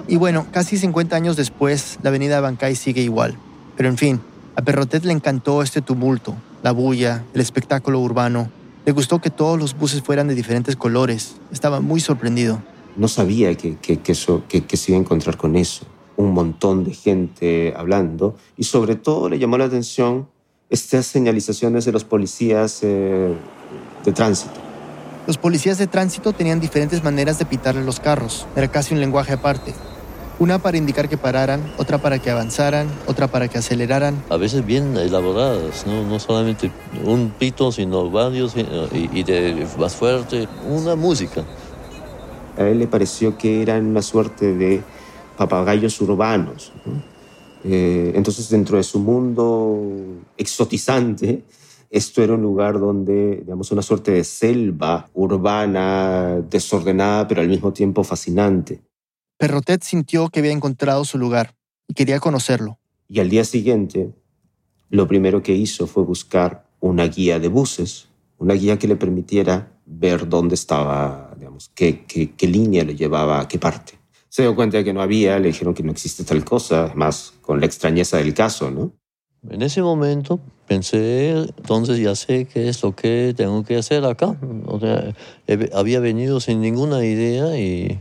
y 0.09 0.15
bueno, 0.15 0.47
casi 0.51 0.77
50 0.79 1.15
años 1.15 1.35
después, 1.35 1.99
la 2.01 2.09
avenida 2.09 2.41
Bancay 2.41 2.75
sigue 2.75 3.03
igual. 3.03 3.37
Pero 3.77 3.89
en 3.89 3.97
fin, 3.97 4.19
a 4.55 4.63
Perrotet 4.63 5.05
le 5.05 5.13
encantó 5.13 5.61
este 5.61 5.83
tumulto, 5.83 6.35
la 6.63 6.71
bulla, 6.71 7.23
el 7.35 7.41
espectáculo 7.41 7.99
urbano. 7.99 8.49
Le 8.87 8.91
gustó 8.91 9.19
que 9.19 9.29
todos 9.29 9.59
los 9.59 9.77
buses 9.77 10.01
fueran 10.01 10.27
de 10.27 10.33
diferentes 10.33 10.75
colores. 10.75 11.35
Estaba 11.51 11.79
muy 11.79 11.99
sorprendido. 11.99 12.59
No 12.95 13.07
sabía 13.07 13.55
que, 13.55 13.77
que, 13.77 13.99
eso, 14.11 14.43
que, 14.47 14.77
se 14.77 14.91
iba 14.91 14.97
a 14.97 15.01
encontrar 15.01 15.37
con 15.37 15.55
eso. 15.55 15.85
un 16.17 16.33
montón 16.33 16.83
de 16.83 16.93
gente 16.93 17.73
hablando 17.77 18.35
y 18.57 18.65
sobre 18.65 18.95
todo 18.95 19.29
le 19.29 19.39
llamó 19.39 19.57
la 19.57 19.65
atención 19.65 20.27
estas 20.69 21.05
señalizaciones 21.05 21.85
de 21.85 21.91
los 21.91 22.03
policías 22.03 22.79
eh, 22.83 23.33
de 24.05 24.11
tránsito. 24.11 24.53
Los 25.27 25.37
policías 25.37 25.77
de 25.77 25.87
tránsito 25.87 26.33
tenían 26.33 26.59
diferentes 26.59 27.03
maneras 27.03 27.39
de 27.39 27.45
pitarle 27.45 27.83
los 27.83 27.99
carros, 27.99 28.47
era 28.55 28.67
casi 28.69 28.93
un 28.93 28.99
lenguaje 28.99 29.33
aparte. 29.33 29.73
Una 30.39 30.57
para 30.57 30.77
indicar 30.77 31.09
que 31.09 31.17
pararan, 31.17 31.61
otra 31.77 31.97
para 31.97 32.17
que 32.19 32.31
avanzaran, 32.31 32.87
otra 33.07 33.27
para 33.27 33.49
que 33.49 33.57
aceleraran. 33.57 34.23
A 34.29 34.37
veces 34.37 34.65
bien 34.65 34.95
elaboradas, 34.95 35.85
no, 35.85 36.03
no 36.03 36.17
solamente 36.17 36.71
un 37.03 37.31
pito, 37.37 37.73
sino 37.73 38.09
varios 38.09 38.55
y, 38.55 39.09
y 39.11 39.23
de 39.23 39.67
más 39.77 39.95
fuerte, 39.95 40.47
una 40.65 40.95
música. 40.95 41.43
A 42.59 42.67
él 42.67 42.79
le 42.79 42.87
pareció 42.87 43.37
que 43.37 43.61
eran 43.61 43.85
una 43.85 44.01
suerte 44.01 44.53
de 44.53 44.83
papagayos 45.37 46.01
urbanos. 46.01 46.73
Eh, 47.63 48.11
entonces, 48.15 48.49
dentro 48.49 48.75
de 48.75 48.83
su 48.83 48.99
mundo 48.99 49.79
exotizante, 50.35 51.45
esto 51.89 52.21
era 52.21 52.33
un 52.33 52.41
lugar 52.41 52.77
donde, 52.77 53.37
digamos, 53.37 53.71
una 53.71 53.81
suerte 53.81 54.11
de 54.11 54.25
selva 54.25 55.09
urbana, 55.13 56.41
desordenada, 56.49 57.29
pero 57.29 57.39
al 57.39 57.47
mismo 57.47 57.71
tiempo 57.71 58.03
fascinante. 58.03 58.81
Perrotet 59.37 59.81
sintió 59.83 60.27
que 60.27 60.39
había 60.39 60.51
encontrado 60.51 61.05
su 61.05 61.17
lugar 61.17 61.55
y 61.87 61.93
quería 61.93 62.19
conocerlo. 62.19 62.77
Y 63.07 63.21
al 63.21 63.29
día 63.29 63.45
siguiente, 63.45 64.13
lo 64.89 65.07
primero 65.07 65.41
que 65.41 65.55
hizo 65.55 65.87
fue 65.87 66.03
buscar 66.03 66.67
una 66.81 67.05
guía 67.07 67.39
de 67.39 67.47
buses, 67.47 68.09
una 68.37 68.53
guía 68.53 68.77
que 68.77 68.89
le 68.89 68.97
permitiera 68.97 69.78
ver 69.91 70.29
dónde 70.29 70.55
estaba, 70.55 71.33
digamos, 71.37 71.71
qué, 71.75 72.05
qué, 72.05 72.31
qué 72.35 72.47
línea 72.47 72.83
le 72.83 72.95
llevaba 72.95 73.41
a 73.41 73.47
qué 73.47 73.59
parte 73.59 73.99
se 74.29 74.43
dio 74.43 74.55
cuenta 74.55 74.77
de 74.77 74.83
que 74.83 74.93
no 74.93 75.01
había, 75.01 75.39
le 75.39 75.47
dijeron 75.47 75.73
que 75.73 75.83
no 75.83 75.91
existe 75.91 76.23
tal 76.23 76.45
cosa, 76.45 76.85
además 76.85 77.33
con 77.41 77.59
la 77.59 77.65
extrañeza 77.65 78.17
del 78.17 78.33
caso, 78.33 78.69
¿no? 78.69 78.93
En 79.49 79.61
ese 79.61 79.81
momento 79.81 80.39
pensé, 80.67 81.31
entonces 81.31 81.97
ya 81.97 82.13
sé 82.13 82.45
qué 82.45 82.69
es 82.69 82.83
lo 82.83 82.95
que 82.95 83.33
tengo 83.35 83.63
que 83.63 83.77
hacer 83.77 84.05
acá. 84.05 84.37
O 84.65 84.79
sea, 84.79 85.15
había 85.73 85.99
venido 85.99 86.39
sin 86.39 86.61
ninguna 86.61 87.03
idea 87.03 87.57
y, 87.57 87.99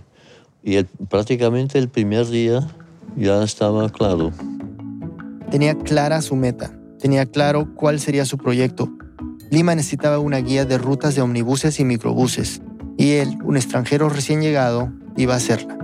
y 0.62 0.82
prácticamente 1.08 1.78
el 1.78 1.88
primer 1.88 2.26
día 2.26 2.68
ya 3.16 3.42
estaba 3.42 3.88
claro. 3.88 4.32
Tenía 5.50 5.78
clara 5.78 6.20
su 6.20 6.36
meta, 6.36 6.78
tenía 6.98 7.24
claro 7.24 7.72
cuál 7.74 8.00
sería 8.00 8.26
su 8.26 8.36
proyecto. 8.36 8.90
Lima 9.50 9.74
necesitaba 9.74 10.18
una 10.18 10.38
guía 10.38 10.66
de 10.66 10.76
rutas 10.76 11.14
de 11.14 11.22
omnibuses 11.22 11.80
y 11.80 11.84
microbuses, 11.84 12.60
y 12.98 13.12
él, 13.12 13.38
un 13.44 13.56
extranjero 13.56 14.10
recién 14.10 14.42
llegado, 14.42 14.92
iba 15.16 15.32
a 15.32 15.38
hacerla. 15.38 15.78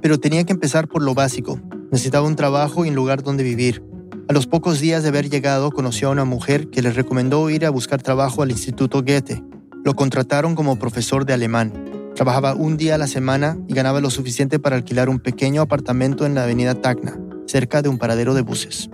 Pero 0.00 0.18
tenía 0.18 0.44
que 0.44 0.52
empezar 0.52 0.88
por 0.88 1.02
lo 1.02 1.14
básico. 1.14 1.60
Necesitaba 1.90 2.26
un 2.26 2.36
trabajo 2.36 2.84
y 2.84 2.88
un 2.88 2.94
lugar 2.94 3.22
donde 3.22 3.44
vivir. 3.44 3.84
A 4.28 4.32
los 4.32 4.46
pocos 4.46 4.80
días 4.80 5.02
de 5.02 5.10
haber 5.10 5.28
llegado 5.28 5.70
conoció 5.70 6.08
a 6.08 6.12
una 6.12 6.24
mujer 6.24 6.70
que 6.70 6.80
le 6.80 6.92
recomendó 6.92 7.50
ir 7.50 7.66
a 7.66 7.70
buscar 7.70 8.00
trabajo 8.00 8.42
al 8.42 8.50
Instituto 8.50 9.02
Goethe. 9.02 9.42
Lo 9.84 9.94
contrataron 9.94 10.54
como 10.54 10.78
profesor 10.78 11.26
de 11.26 11.34
alemán. 11.34 11.72
Trabajaba 12.14 12.54
un 12.54 12.78
día 12.78 12.94
a 12.94 12.98
la 12.98 13.06
semana 13.06 13.58
y 13.68 13.74
ganaba 13.74 14.00
lo 14.00 14.08
suficiente 14.08 14.58
para 14.58 14.76
alquilar 14.76 15.10
un 15.10 15.18
pequeño 15.18 15.60
apartamento 15.60 16.24
en 16.24 16.34
la 16.34 16.44
avenida 16.44 16.74
Tacna, 16.74 17.18
cerca 17.46 17.82
de 17.82 17.88
un 17.90 17.98
paradero 17.98 18.32
de 18.34 18.42
buses. 18.42 18.88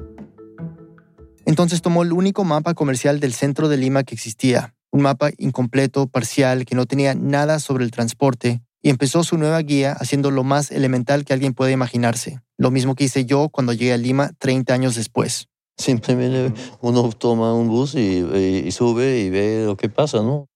Entonces 1.46 1.80
tomó 1.80 2.02
el 2.02 2.12
único 2.12 2.42
mapa 2.42 2.74
comercial 2.74 3.20
del 3.20 3.32
centro 3.32 3.68
de 3.68 3.76
Lima 3.76 4.02
que 4.02 4.16
existía, 4.16 4.74
un 4.90 5.02
mapa 5.02 5.30
incompleto, 5.38 6.08
parcial, 6.08 6.64
que 6.64 6.74
no 6.74 6.86
tenía 6.86 7.14
nada 7.14 7.60
sobre 7.60 7.84
el 7.84 7.92
transporte 7.92 8.62
y 8.82 8.90
empezó 8.90 9.22
su 9.22 9.38
nueva 9.38 9.60
guía 9.60 9.92
haciendo 9.92 10.32
lo 10.32 10.42
más 10.42 10.72
elemental 10.72 11.24
que 11.24 11.32
alguien 11.32 11.54
puede 11.54 11.70
imaginarse, 11.70 12.40
lo 12.58 12.72
mismo 12.72 12.96
que 12.96 13.04
hice 13.04 13.26
yo 13.26 13.48
cuando 13.48 13.72
llegué 13.72 13.92
a 13.92 13.96
Lima 13.96 14.32
30 14.38 14.74
años 14.74 14.96
después. 14.96 15.48
Simplemente 15.78 16.52
uno 16.80 17.10
toma 17.10 17.54
un 17.54 17.68
bus 17.68 17.94
y, 17.94 18.70
sube 18.72 19.20
y 19.20 19.30
ve 19.30 19.64
lo 19.66 19.76
que 19.76 19.88
pasa, 19.88 20.18
¿no? 20.22 20.48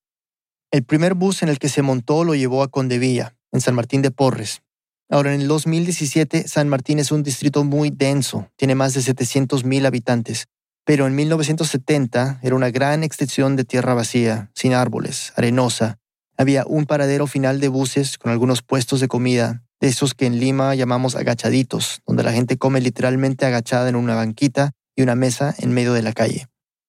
El 0.72 0.82
primer 0.82 1.14
bus 1.14 1.44
en 1.44 1.50
el 1.50 1.60
que 1.60 1.68
se 1.68 1.82
montó 1.82 2.24
lo 2.24 2.34
llevó 2.34 2.64
a 2.64 2.68
Condevilla, 2.68 3.36
en 3.52 3.60
San 3.60 3.76
Martín 3.76 4.02
de 4.02 4.10
Porres. 4.10 4.62
Ahora, 5.08 5.34
en 5.34 5.40
el 5.40 5.48
2017, 5.48 6.48
San 6.48 6.68
Martín 6.68 6.98
es 6.98 7.12
un 7.12 7.22
distrito 7.22 7.62
muy 7.62 7.90
denso, 7.90 8.48
tiene 8.56 8.74
más 8.74 8.94
de 8.94 9.00
700.000 9.00 9.86
habitantes, 9.86 10.46
pero 10.84 11.06
en 11.06 11.14
1970 11.14 12.40
era 12.42 12.54
una 12.54 12.70
gran 12.70 13.04
extensión 13.04 13.56
de 13.56 13.64
tierra 13.64 13.94
vacía, 13.94 14.50
sin 14.54 14.74
árboles, 14.74 15.32
arenosa, 15.36 16.00
había 16.40 16.64
un 16.66 16.86
paradero 16.86 17.26
final 17.26 17.60
de 17.60 17.68
buses 17.68 18.16
con 18.16 18.32
algunos 18.32 18.62
puestos 18.62 19.00
de 19.00 19.08
comida, 19.08 19.62
de 19.78 19.88
esos 19.88 20.14
que 20.14 20.24
en 20.24 20.40
Lima 20.40 20.74
llamamos 20.74 21.14
agachaditos, 21.14 22.00
donde 22.06 22.22
la 22.22 22.32
gente 22.32 22.56
come 22.56 22.80
literalmente 22.80 23.44
agachada 23.44 23.90
en 23.90 23.94
una 23.94 24.14
banquita 24.14 24.70
y 24.96 25.02
una 25.02 25.14
mesa 25.14 25.54
en 25.58 25.72
medio 25.72 25.92
de 25.92 26.00
la 26.00 26.14
calle. 26.14 26.46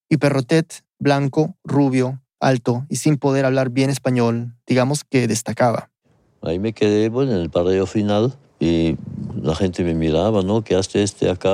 Y 0.10 0.17
Perrotet, 0.17 0.86
blanco, 1.00 1.57
rubio, 1.65 2.21
alto 2.39 2.86
y 2.88 2.95
sin 2.95 3.17
poder 3.17 3.43
hablar 3.43 3.71
bien 3.71 3.89
español, 3.89 4.55
digamos 4.65 5.03
que 5.03 5.27
destacaba. 5.27 5.89
Ahí 6.41 6.57
me 6.57 6.71
quedé 6.71 7.10
bueno, 7.10 7.33
en 7.33 7.39
el 7.39 7.50
paradero 7.50 7.88
final 7.88 8.33
y 8.57 8.95
la 9.36 9.53
gente 9.53 9.83
me 9.83 9.95
miraba, 9.95 10.43
¿no? 10.43 10.63
¿Qué 10.63 10.75
hace 10.75 11.03
este 11.03 11.29
acá? 11.29 11.50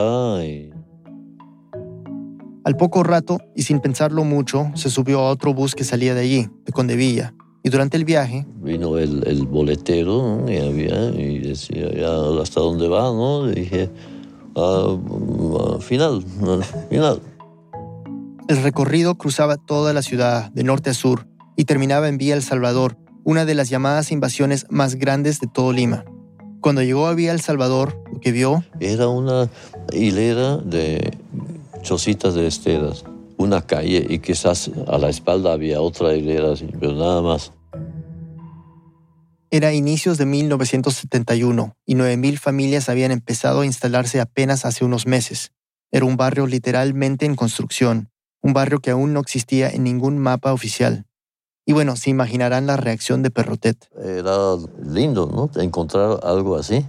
Al 2.67 2.75
poco 2.75 3.01
rato, 3.01 3.39
y 3.55 3.61
sin 3.61 3.79
pensarlo 3.79 4.25
mucho, 4.25 4.71
se 4.75 4.89
subió 4.89 5.21
a 5.21 5.29
otro 5.29 5.53
bus 5.53 5.73
que 5.73 5.85
salía 5.85 6.13
de 6.13 6.19
allí, 6.19 6.49
de 6.65 6.73
Condevilla, 6.73 7.33
y 7.63 7.69
durante 7.69 7.95
el 7.95 8.03
viaje... 8.03 8.45
Vino 8.61 8.97
el, 8.97 9.25
el 9.25 9.47
boletero 9.47 10.43
y, 10.49 10.57
había, 10.57 11.11
y 11.11 11.39
decía, 11.39 11.89
ya, 11.93 12.41
¿hasta 12.41 12.59
dónde 12.59 12.89
va? 12.89 13.03
¿no? 13.03 13.45
dije, 13.47 13.89
ah, 14.57 14.97
ah, 14.97 15.77
final, 15.79 16.21
final. 16.89 17.21
El 18.49 18.61
recorrido 18.61 19.15
cruzaba 19.15 19.55
toda 19.55 19.93
la 19.93 20.01
ciudad, 20.01 20.51
de 20.51 20.65
norte 20.65 20.89
a 20.89 20.93
sur, 20.93 21.25
y 21.55 21.63
terminaba 21.63 22.09
en 22.09 22.17
Vía 22.17 22.35
El 22.35 22.43
Salvador, 22.43 22.97
una 23.23 23.45
de 23.45 23.55
las 23.55 23.69
llamadas 23.69 24.11
invasiones 24.11 24.65
más 24.69 24.95
grandes 24.95 25.39
de 25.39 25.47
todo 25.47 25.71
Lima. 25.71 26.03
Cuando 26.59 26.83
llegó 26.83 27.07
a 27.07 27.13
Vía 27.13 27.31
El 27.31 27.39
Salvador, 27.39 28.03
lo 28.11 28.19
que 28.19 28.33
vio... 28.33 28.61
Era 28.81 29.07
una 29.07 29.47
hilera 29.93 30.57
de 30.57 31.17
chocitas 31.87 32.33
de 32.35 32.47
esteras, 32.47 33.05
una 33.37 33.61
calle 33.61 34.05
y 34.09 34.19
quizás 34.19 34.69
a 34.87 34.97
la 34.97 35.07
espalda 35.07 35.53
había 35.53 35.79
otra 35.79 36.13
hilera, 36.13 36.53
pero 36.79 36.93
nada 36.93 37.21
más. 37.21 37.53
Era 39.51 39.73
inicios 39.73 40.17
de 40.17 40.25
1971 40.25 41.77
y 41.85 41.95
9.000 41.95 42.37
familias 42.37 42.89
habían 42.89 43.11
empezado 43.11 43.61
a 43.61 43.65
instalarse 43.65 44.19
apenas 44.19 44.65
hace 44.65 44.83
unos 44.83 45.07
meses. 45.07 45.53
Era 45.89 46.05
un 46.05 46.17
barrio 46.17 46.45
literalmente 46.45 47.25
en 47.25 47.35
construcción, 47.35 48.09
un 48.41 48.51
barrio 48.51 48.79
que 48.79 48.91
aún 48.91 49.13
no 49.13 49.21
existía 49.21 49.69
en 49.69 49.85
ningún 49.85 50.17
mapa 50.17 50.51
oficial. 50.51 51.05
Y 51.65 51.71
bueno, 51.71 51.95
se 51.95 52.09
imaginarán 52.09 52.67
la 52.67 52.75
reacción 52.75 53.23
de 53.23 53.31
Perrotet. 53.31 53.89
Era 53.97 54.57
lindo, 54.83 55.27
¿no? 55.27 55.49
Encontrar 55.61 56.19
algo 56.23 56.57
así. 56.57 56.85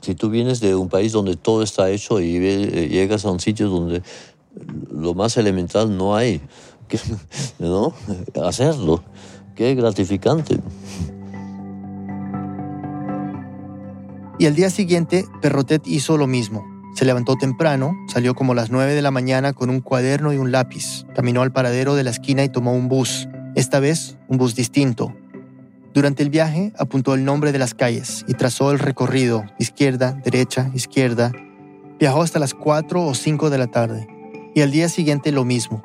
Si 0.00 0.14
tú 0.14 0.30
vienes 0.30 0.60
de 0.60 0.74
un 0.74 0.88
país 0.88 1.12
donde 1.12 1.36
todo 1.36 1.62
está 1.62 1.90
hecho 1.90 2.20
y 2.20 2.36
eh, 2.36 2.88
llegas 2.88 3.24
a 3.24 3.30
un 3.30 3.40
sitio 3.40 3.68
donde 3.68 4.02
lo 4.90 5.14
más 5.14 5.36
elemental 5.36 5.96
no 5.96 6.14
hay, 6.14 6.40
¿no? 7.58 7.94
Hacerlo. 8.42 9.02
Qué 9.54 9.74
gratificante. 9.74 10.58
Y 14.38 14.46
al 14.46 14.54
día 14.54 14.70
siguiente, 14.70 15.24
Perrotet 15.40 15.86
hizo 15.86 16.16
lo 16.16 16.26
mismo. 16.26 16.64
Se 16.94 17.04
levantó 17.04 17.36
temprano, 17.36 17.94
salió 18.08 18.34
como 18.34 18.54
las 18.54 18.70
9 18.70 18.94
de 18.94 19.02
la 19.02 19.10
mañana 19.10 19.52
con 19.52 19.70
un 19.70 19.80
cuaderno 19.80 20.32
y 20.32 20.38
un 20.38 20.52
lápiz, 20.52 21.06
caminó 21.14 21.42
al 21.42 21.52
paradero 21.52 21.94
de 21.94 22.04
la 22.04 22.10
esquina 22.10 22.44
y 22.44 22.50
tomó 22.50 22.74
un 22.74 22.88
bus, 22.88 23.28
esta 23.54 23.80
vez 23.80 24.18
un 24.28 24.36
bus 24.36 24.54
distinto. 24.54 25.14
Durante 25.94 26.22
el 26.22 26.30
viaje 26.30 26.72
apuntó 26.78 27.14
el 27.14 27.24
nombre 27.24 27.52
de 27.52 27.58
las 27.58 27.74
calles 27.74 28.24
y 28.26 28.34
trazó 28.34 28.72
el 28.72 28.78
recorrido, 28.78 29.44
izquierda, 29.58 30.12
derecha, 30.24 30.70
izquierda. 30.74 31.32
Viajó 31.98 32.22
hasta 32.22 32.38
las 32.38 32.54
4 32.54 33.04
o 33.04 33.14
5 33.14 33.50
de 33.50 33.58
la 33.58 33.66
tarde. 33.66 34.06
Y 34.54 34.62
al 34.62 34.70
día 34.70 34.88
siguiente 34.88 35.32
lo 35.32 35.44
mismo. 35.44 35.82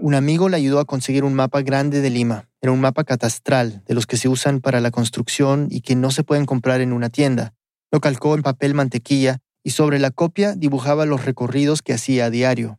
Un 0.00 0.14
amigo 0.14 0.48
le 0.48 0.56
ayudó 0.56 0.78
a 0.78 0.84
conseguir 0.84 1.24
un 1.24 1.34
mapa 1.34 1.62
grande 1.62 2.00
de 2.00 2.10
Lima, 2.10 2.48
era 2.60 2.72
un 2.72 2.80
mapa 2.80 3.04
catastral 3.04 3.82
de 3.86 3.94
los 3.94 4.06
que 4.06 4.16
se 4.16 4.28
usan 4.28 4.60
para 4.60 4.80
la 4.80 4.90
construcción 4.90 5.68
y 5.70 5.80
que 5.80 5.96
no 5.96 6.10
se 6.10 6.24
pueden 6.24 6.46
comprar 6.46 6.80
en 6.80 6.92
una 6.92 7.10
tienda. 7.10 7.54
Lo 7.90 8.00
calcó 8.00 8.34
en 8.34 8.42
papel 8.42 8.74
mantequilla 8.74 9.38
y 9.62 9.70
sobre 9.70 9.98
la 9.98 10.10
copia 10.10 10.54
dibujaba 10.54 11.06
los 11.06 11.24
recorridos 11.24 11.82
que 11.82 11.92
hacía 11.92 12.26
a 12.26 12.30
diario. 12.30 12.78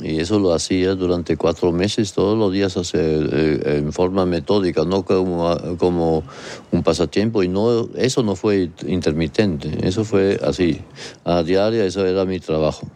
Y 0.00 0.18
eso 0.20 0.38
lo 0.38 0.54
hacía 0.54 0.94
durante 0.94 1.36
cuatro 1.36 1.70
meses, 1.70 2.14
todos 2.14 2.38
los 2.38 2.52
días 2.52 2.74
eh, 2.94 3.60
en 3.64 3.92
forma 3.92 4.24
metódica, 4.24 4.84
no 4.84 5.04
como, 5.04 5.54
como 5.78 6.22
un 6.72 6.82
pasatiempo. 6.82 7.42
Y 7.42 7.48
no, 7.48 7.88
eso 7.94 8.22
no 8.22 8.34
fue 8.34 8.70
intermitente, 8.86 9.86
eso 9.86 10.04
fue 10.04 10.40
así, 10.42 10.80
a 11.24 11.42
diario, 11.42 11.84
eso 11.84 12.06
era 12.06 12.24
mi 12.24 12.40
trabajo. 12.40 12.88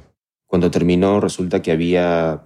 Cuando 0.46 0.70
terminó, 0.70 1.20
resulta 1.20 1.60
que 1.60 1.72
había 1.72 2.42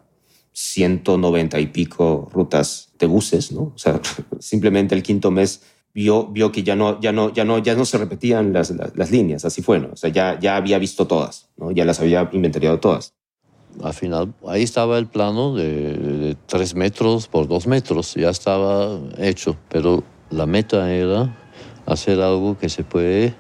190 0.53 1.61
y 1.61 1.67
pico 1.69 2.29
rutas 2.33 2.91
de 2.99 3.07
buses, 3.07 3.53
¿no? 3.53 3.73
O 3.75 3.79
sea, 3.79 4.01
simplemente 4.41 4.95
el 4.95 5.05
quinto 5.05 5.31
mes 5.31 5.63
vio, 5.95 6.27
vio 6.27 6.51
que 6.51 6.65
ya 6.65 6.75
no, 6.75 7.01
ya, 7.01 7.13
no, 7.13 7.33
ya, 7.33 7.45
no, 7.45 7.59
ya 7.59 7.75
no 7.75 7.85
se 7.85 7.99
repetían 7.99 8.53
las, 8.53 8.71
las, 8.71 9.11
líneas, 9.11 9.45
así 9.45 9.63
fue, 9.63 9.79
¿no? 9.79 9.91
O 9.93 9.97
sea, 9.97 10.11
ya, 10.11 10.39
ya 10.41 10.57
había 10.57 10.79
visto 10.79 11.07
todas, 11.07 11.51
¿no? 11.57 11.71
ya 11.71 11.85
las 11.85 12.01
había 12.01 12.29
inventariado 12.33 12.81
todas. 12.81 13.15
Al 13.83 13.95
final, 13.95 14.35
ahí 14.47 14.63
estaba 14.63 14.99
el 14.99 15.07
plano 15.07 15.55
de, 15.55 16.37
tres 16.47 16.75
metros 16.75 17.27
por 17.27 17.49
dos 17.49 17.67
metros, 17.67 18.15
ya 18.15 18.31
estaba 18.31 18.99
hecho, 19.19 19.57
pero 19.69 20.05
la 20.31 20.47
meta 20.47 20.93
era 20.93 21.37
hacer 21.87 22.21
algo 22.21 22.59
que 22.59 22.69
se 22.69 22.85
puede 22.85 23.35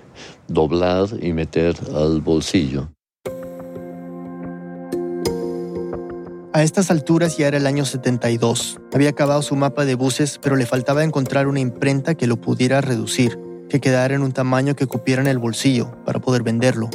doblar 0.48 1.08
y 1.20 1.32
meter 1.32 1.76
al 1.94 2.20
bolsillo. 2.20 2.88
A 6.54 6.62
estas 6.62 6.90
alturas 6.90 7.38
ya 7.38 7.48
era 7.48 7.56
el 7.56 7.66
año 7.66 7.86
72. 7.86 8.78
Había 8.92 9.10
acabado 9.10 9.40
su 9.40 9.56
mapa 9.56 9.86
de 9.86 9.94
buses, 9.94 10.38
pero 10.42 10.56
le 10.56 10.66
faltaba 10.66 11.02
encontrar 11.02 11.46
una 11.46 11.60
imprenta 11.60 12.14
que 12.14 12.26
lo 12.26 12.36
pudiera 12.36 12.82
reducir, 12.82 13.38
que 13.70 13.80
quedara 13.80 14.14
en 14.14 14.22
un 14.22 14.32
tamaño 14.32 14.76
que 14.76 14.86
cupiera 14.86 15.22
en 15.22 15.28
el 15.28 15.38
bolsillo 15.38 15.92
para 16.04 16.20
poder 16.20 16.42
venderlo. 16.42 16.90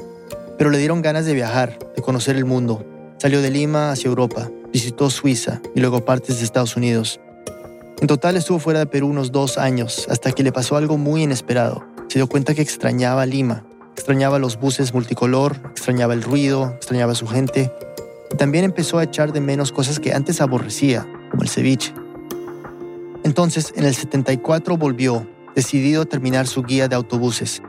Pero 0.60 0.70
le 0.70 0.78
dieron 0.78 1.02
ganas 1.02 1.26
de 1.26 1.34
viajar, 1.34 1.80
de 1.96 2.02
conocer 2.04 2.36
el 2.36 2.46
mundo. 2.46 2.86
Salió 3.18 3.42
de 3.42 3.50
Lima 3.50 3.92
hacia 3.92 4.10
Europa, 4.10 4.52
visitó 4.72 5.10
Suiza 5.10 5.60
y 5.74 5.80
luego 5.80 6.06
partes 6.06 6.38
de 6.38 6.44
Estados 6.44 6.78
Unidos. 6.78 7.20
En 8.00 8.08
total 8.08 8.38
estuvo 8.38 8.60
fuera 8.60 8.78
de 8.78 8.86
Perú 8.86 9.08
unos 9.08 9.32
dos 9.32 9.58
años, 9.58 10.06
hasta 10.08 10.32
que 10.32 10.44
le 10.44 10.52
pasó 10.52 10.76
algo 10.76 11.00
muy 11.00 11.24
inesperado. 11.24 11.84
Se 12.10 12.20
dio 12.20 12.28
cuenta 12.28 12.54
que 12.54 12.62
extrañaba 12.62 13.26
Lima, 13.26 13.66
extrañaba 13.94 14.38
los 14.38 14.60
buses 14.60 14.94
multicolor, 14.94 15.58
extrañaba 15.72 16.14
el 16.14 16.22
ruido, 16.22 16.74
extrañaba 16.76 17.16
su 17.16 17.26
gente, 17.26 17.72
y 18.32 18.38
también 18.38 18.66
empezó 18.66 19.00
a 19.00 19.04
echar 19.04 19.34
de 19.34 19.42
menos 19.42 19.72
cosas 19.72 20.00
que 20.00 20.14
antes 20.14 20.40
aborrecía, 20.40 21.08
como 21.32 21.42
el 21.42 21.50
ceviche. 21.50 21.96
Entonces, 23.24 23.74
en 23.76 23.86
el 23.86 23.96
74 23.96 24.78
volvió, 24.78 25.28
decidido 25.56 26.04
a 26.04 26.06
terminar 26.06 26.46
su 26.46 26.62
guía 26.62 26.88
de 26.88 26.96
autobuses. 26.96 27.64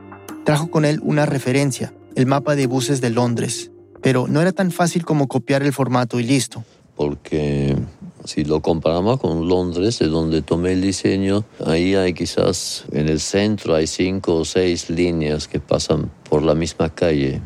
Trajo 0.45 0.71
con 0.71 0.85
él 0.85 1.01
una 1.03 1.25
referencia, 1.25 1.95
el 2.17 2.27
mapa 2.27 2.55
de 2.55 2.67
buses 2.67 3.01
de 3.01 3.09
Londres, 3.09 3.71
pero 4.03 4.27
no 4.29 4.41
era 4.41 4.53
tan 4.53 4.71
fácil 4.71 5.05
como 5.05 5.29
copiar 5.29 5.63
el 5.63 5.73
formato 5.73 6.21
y 6.21 6.25
listo. 6.25 6.65
Porque 6.97 7.77
si 8.25 8.45
lo 8.45 8.61
comparamos 8.61 9.21
con 9.21 9.49
Londres, 9.49 10.01
de 10.01 10.07
donde 10.07 10.43
tomé 10.43 10.73
el 10.73 10.83
diseño, 10.83 11.45
ahí 11.65 11.95
hay 11.95 12.13
quizás 12.13 12.85
en 12.93 13.09
el 13.09 13.21
centro 13.21 13.75
hay 13.75 13.87
cinco 13.87 14.35
o 14.35 14.45
seis 14.45 14.91
líneas 14.91 15.47
que 15.47 15.61
pasan 15.61 16.11
por 16.29 16.43
la 16.43 16.55
misma 16.55 16.95
calle. 16.95 17.41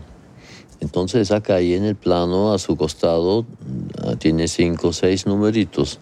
Entonces 0.81 1.23
esa 1.23 1.43
calle 1.43 1.77
en 1.77 1.85
el 1.85 1.95
plano 1.97 2.53
a 2.53 2.59
su 2.59 2.77
costado 2.77 3.47
tiene 4.19 4.49
cinco 4.49 4.89
o 4.89 4.93
seis 4.93 5.27
numeritos. 5.27 6.01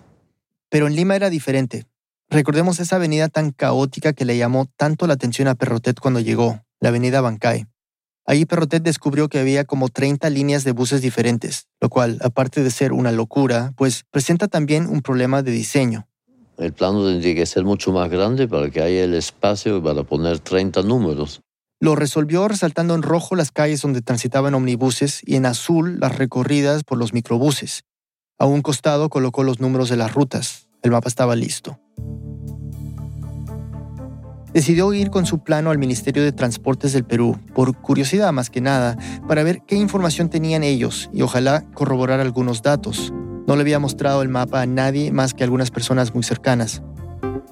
Pero 0.71 0.87
en 0.87 0.95
Lima 0.95 1.17
era 1.17 1.29
diferente. 1.29 1.85
Recordemos 2.31 2.79
esa 2.79 2.97
avenida 2.97 3.29
tan 3.29 3.51
caótica 3.51 4.13
que 4.13 4.25
le 4.25 4.39
llamó 4.39 4.67
tanto 4.77 5.09
la 5.09 5.15
atención 5.15 5.49
a 5.49 5.57
Perrotet 5.57 5.99
cuando 5.99 6.21
llegó, 6.21 6.63
la 6.79 6.91
avenida 6.91 7.21
Bancay. 7.21 7.67
Ahí 8.27 8.45
Perrotet 8.45 8.83
descubrió 8.83 9.29
que 9.29 9.39
había 9.39 9.65
como 9.65 9.89
30 9.89 10.31
líneas 10.31 10.65
de 10.65 10.73
buses 10.73 11.03
diferentes, 11.03 11.67
lo 11.81 11.89
cual, 11.89 12.19
aparte 12.23 12.63
de 12.63 12.71
ser 12.71 12.93
una 12.93 13.13
locura, 13.13 13.73
pues 13.77 14.05
presenta 14.11 14.49
también 14.49 14.87
un 14.87 15.03
problema 15.03 15.43
de 15.43 15.51
diseño. 15.51 16.07
El 16.59 16.73
plano 16.73 17.07
tendría 17.07 17.35
que 17.35 17.47
ser 17.47 17.65
mucho 17.65 17.93
más 17.93 18.11
grande 18.11 18.47
para 18.47 18.71
que 18.71 18.83
haya 18.83 19.05
el 19.05 19.15
espacio 19.15 19.83
para 19.83 20.03
poner 20.05 20.39
30 20.39 20.83
números. 20.83 21.41
Lo 21.81 21.97
resolvió 21.97 22.47
resaltando 22.47 22.95
en 22.95 23.03
rojo 23.03 23.35
las 23.35 23.51
calles 23.51 23.81
donde 23.81 24.03
transitaban 24.03 24.55
omnibuses 24.55 25.23
y 25.25 25.37
en 25.37 25.47
azul 25.47 25.99
las 25.99 26.17
recorridas 26.19 26.85
por 26.85 26.99
los 26.99 27.15
microbuses. 27.15 27.85
A 28.39 28.45
un 28.45 28.61
costado 28.61 29.09
colocó 29.09 29.43
los 29.43 29.61
números 29.61 29.89
de 29.89 29.97
las 29.97 30.13
rutas. 30.13 30.69
El 30.83 30.91
mapa 30.91 31.09
estaba 31.09 31.37
listo 31.37 31.81
decidió 34.53 34.93
ir 34.93 35.11
con 35.11 35.27
su 35.27 35.41
plano 35.41 35.71
al 35.71 35.79
Ministerio 35.79 36.23
de 36.23 36.33
Transportes 36.33 36.93
del 36.93 37.05
Perú, 37.05 37.39
por 37.55 37.77
curiosidad 37.77 38.33
más 38.33 38.51
que 38.51 38.61
nada, 38.61 38.97
para 39.29 39.43
ver 39.43 39.63
qué 39.67 39.77
información 39.77 40.31
tenían 40.31 40.63
ellos 40.63 41.11
y 41.13 41.23
ojalá 41.23 41.65
corroborar 41.75 42.21
algunos 42.21 42.63
datos. 42.63 43.13
No 43.47 43.57
le 43.57 43.63
había 43.63 43.79
mostrado 43.79 44.23
el 44.23 44.29
mapa 44.29 44.63
a 44.63 44.67
nadie 44.67 45.13
más 45.13 45.35
que 45.35 45.43
a 45.43 45.47
algunas 45.47 45.71
personas 45.71 46.15
muy 46.15 46.23
cercanas. 46.23 46.83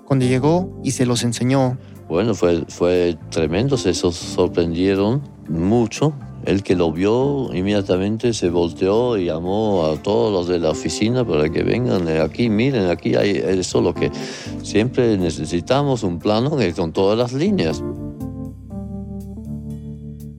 Cuando 0.04 0.24
llegó 0.24 0.80
y 0.82 0.92
se 0.92 1.06
los 1.06 1.22
enseñó. 1.22 1.78
Bueno, 2.08 2.34
fue, 2.34 2.64
fue 2.68 3.18
tremendo, 3.30 3.76
se 3.76 3.92
sorprendieron 3.94 5.22
mucho 5.48 6.14
el 6.44 6.62
que 6.62 6.76
lo 6.76 6.92
vio 6.92 7.52
inmediatamente 7.54 8.32
se 8.32 8.48
volteó 8.50 9.16
y 9.16 9.26
llamó 9.26 9.86
a 9.86 10.02
todos 10.02 10.32
los 10.32 10.48
de 10.48 10.58
la 10.58 10.70
oficina 10.70 11.24
para 11.24 11.50
que 11.50 11.62
vengan 11.62 12.08
aquí, 12.08 12.48
miren, 12.48 12.86
aquí 12.86 13.14
hay 13.16 13.36
eso 13.36 13.80
lo 13.80 13.94
que 13.94 14.10
siempre 14.62 15.18
necesitamos, 15.18 16.02
un 16.02 16.18
plano 16.18 16.56
con 16.74 16.92
todas 16.92 17.18
las 17.18 17.32
líneas. 17.32 17.82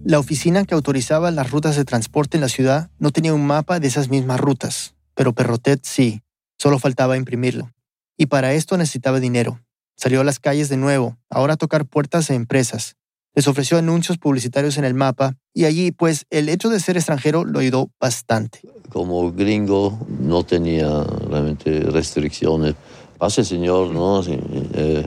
La 0.04 0.18
oficina 0.18 0.66
que 0.66 0.74
autorizaba 0.74 1.30
las 1.30 1.52
rutas 1.52 1.76
de 1.76 1.86
transporte 1.86 2.38
en 2.38 2.42
la 2.42 2.50
ciudad 2.50 2.90
no 2.98 3.12
tenía 3.12 3.34
un 3.34 3.46
mapa 3.46 3.80
de 3.80 3.88
esas 3.88 4.10
mismas 4.10 4.40
rutas, 4.40 4.96
pero 5.14 5.34
Perrotet 5.34 5.82
sí, 5.84 6.24
solo 6.58 6.80
faltaba 6.80 7.18
imprimirlo. 7.18 7.72
Y 8.18 8.26
para 8.26 8.54
esto 8.54 8.76
necesitaba 8.78 9.20
dinero. 9.20 9.62
Salió 9.96 10.22
a 10.22 10.24
las 10.24 10.40
calles 10.40 10.70
de 10.70 10.78
nuevo, 10.78 11.18
ahora 11.30 11.54
a 11.54 11.58
tocar 11.58 11.86
puertas 11.86 12.28
de 12.28 12.36
empresas, 12.36 12.96
les 13.36 13.48
ofreció 13.48 13.78
anuncios 13.78 14.18
publicitarios 14.18 14.78
en 14.78 14.86
el 14.86 14.94
mapa 14.94 15.36
y 15.54 15.66
allí 15.66 15.92
pues 15.92 16.26
el 16.30 16.50
hecho 16.50 16.70
de 16.70 16.80
ser 16.80 16.98
extranjero 16.98 17.46
lo 17.46 17.60
ayudó 17.60 17.90
bastante. 18.00 18.62
Como 18.90 19.32
gringo 19.32 20.00
no 20.20 20.44
tenía 20.44 21.04
realmente 21.04 21.80
restricciones. 21.82 22.76
Pase 23.18 23.44
señor, 23.44 23.92
¿no? 23.92 24.22
Eh, 24.26 25.06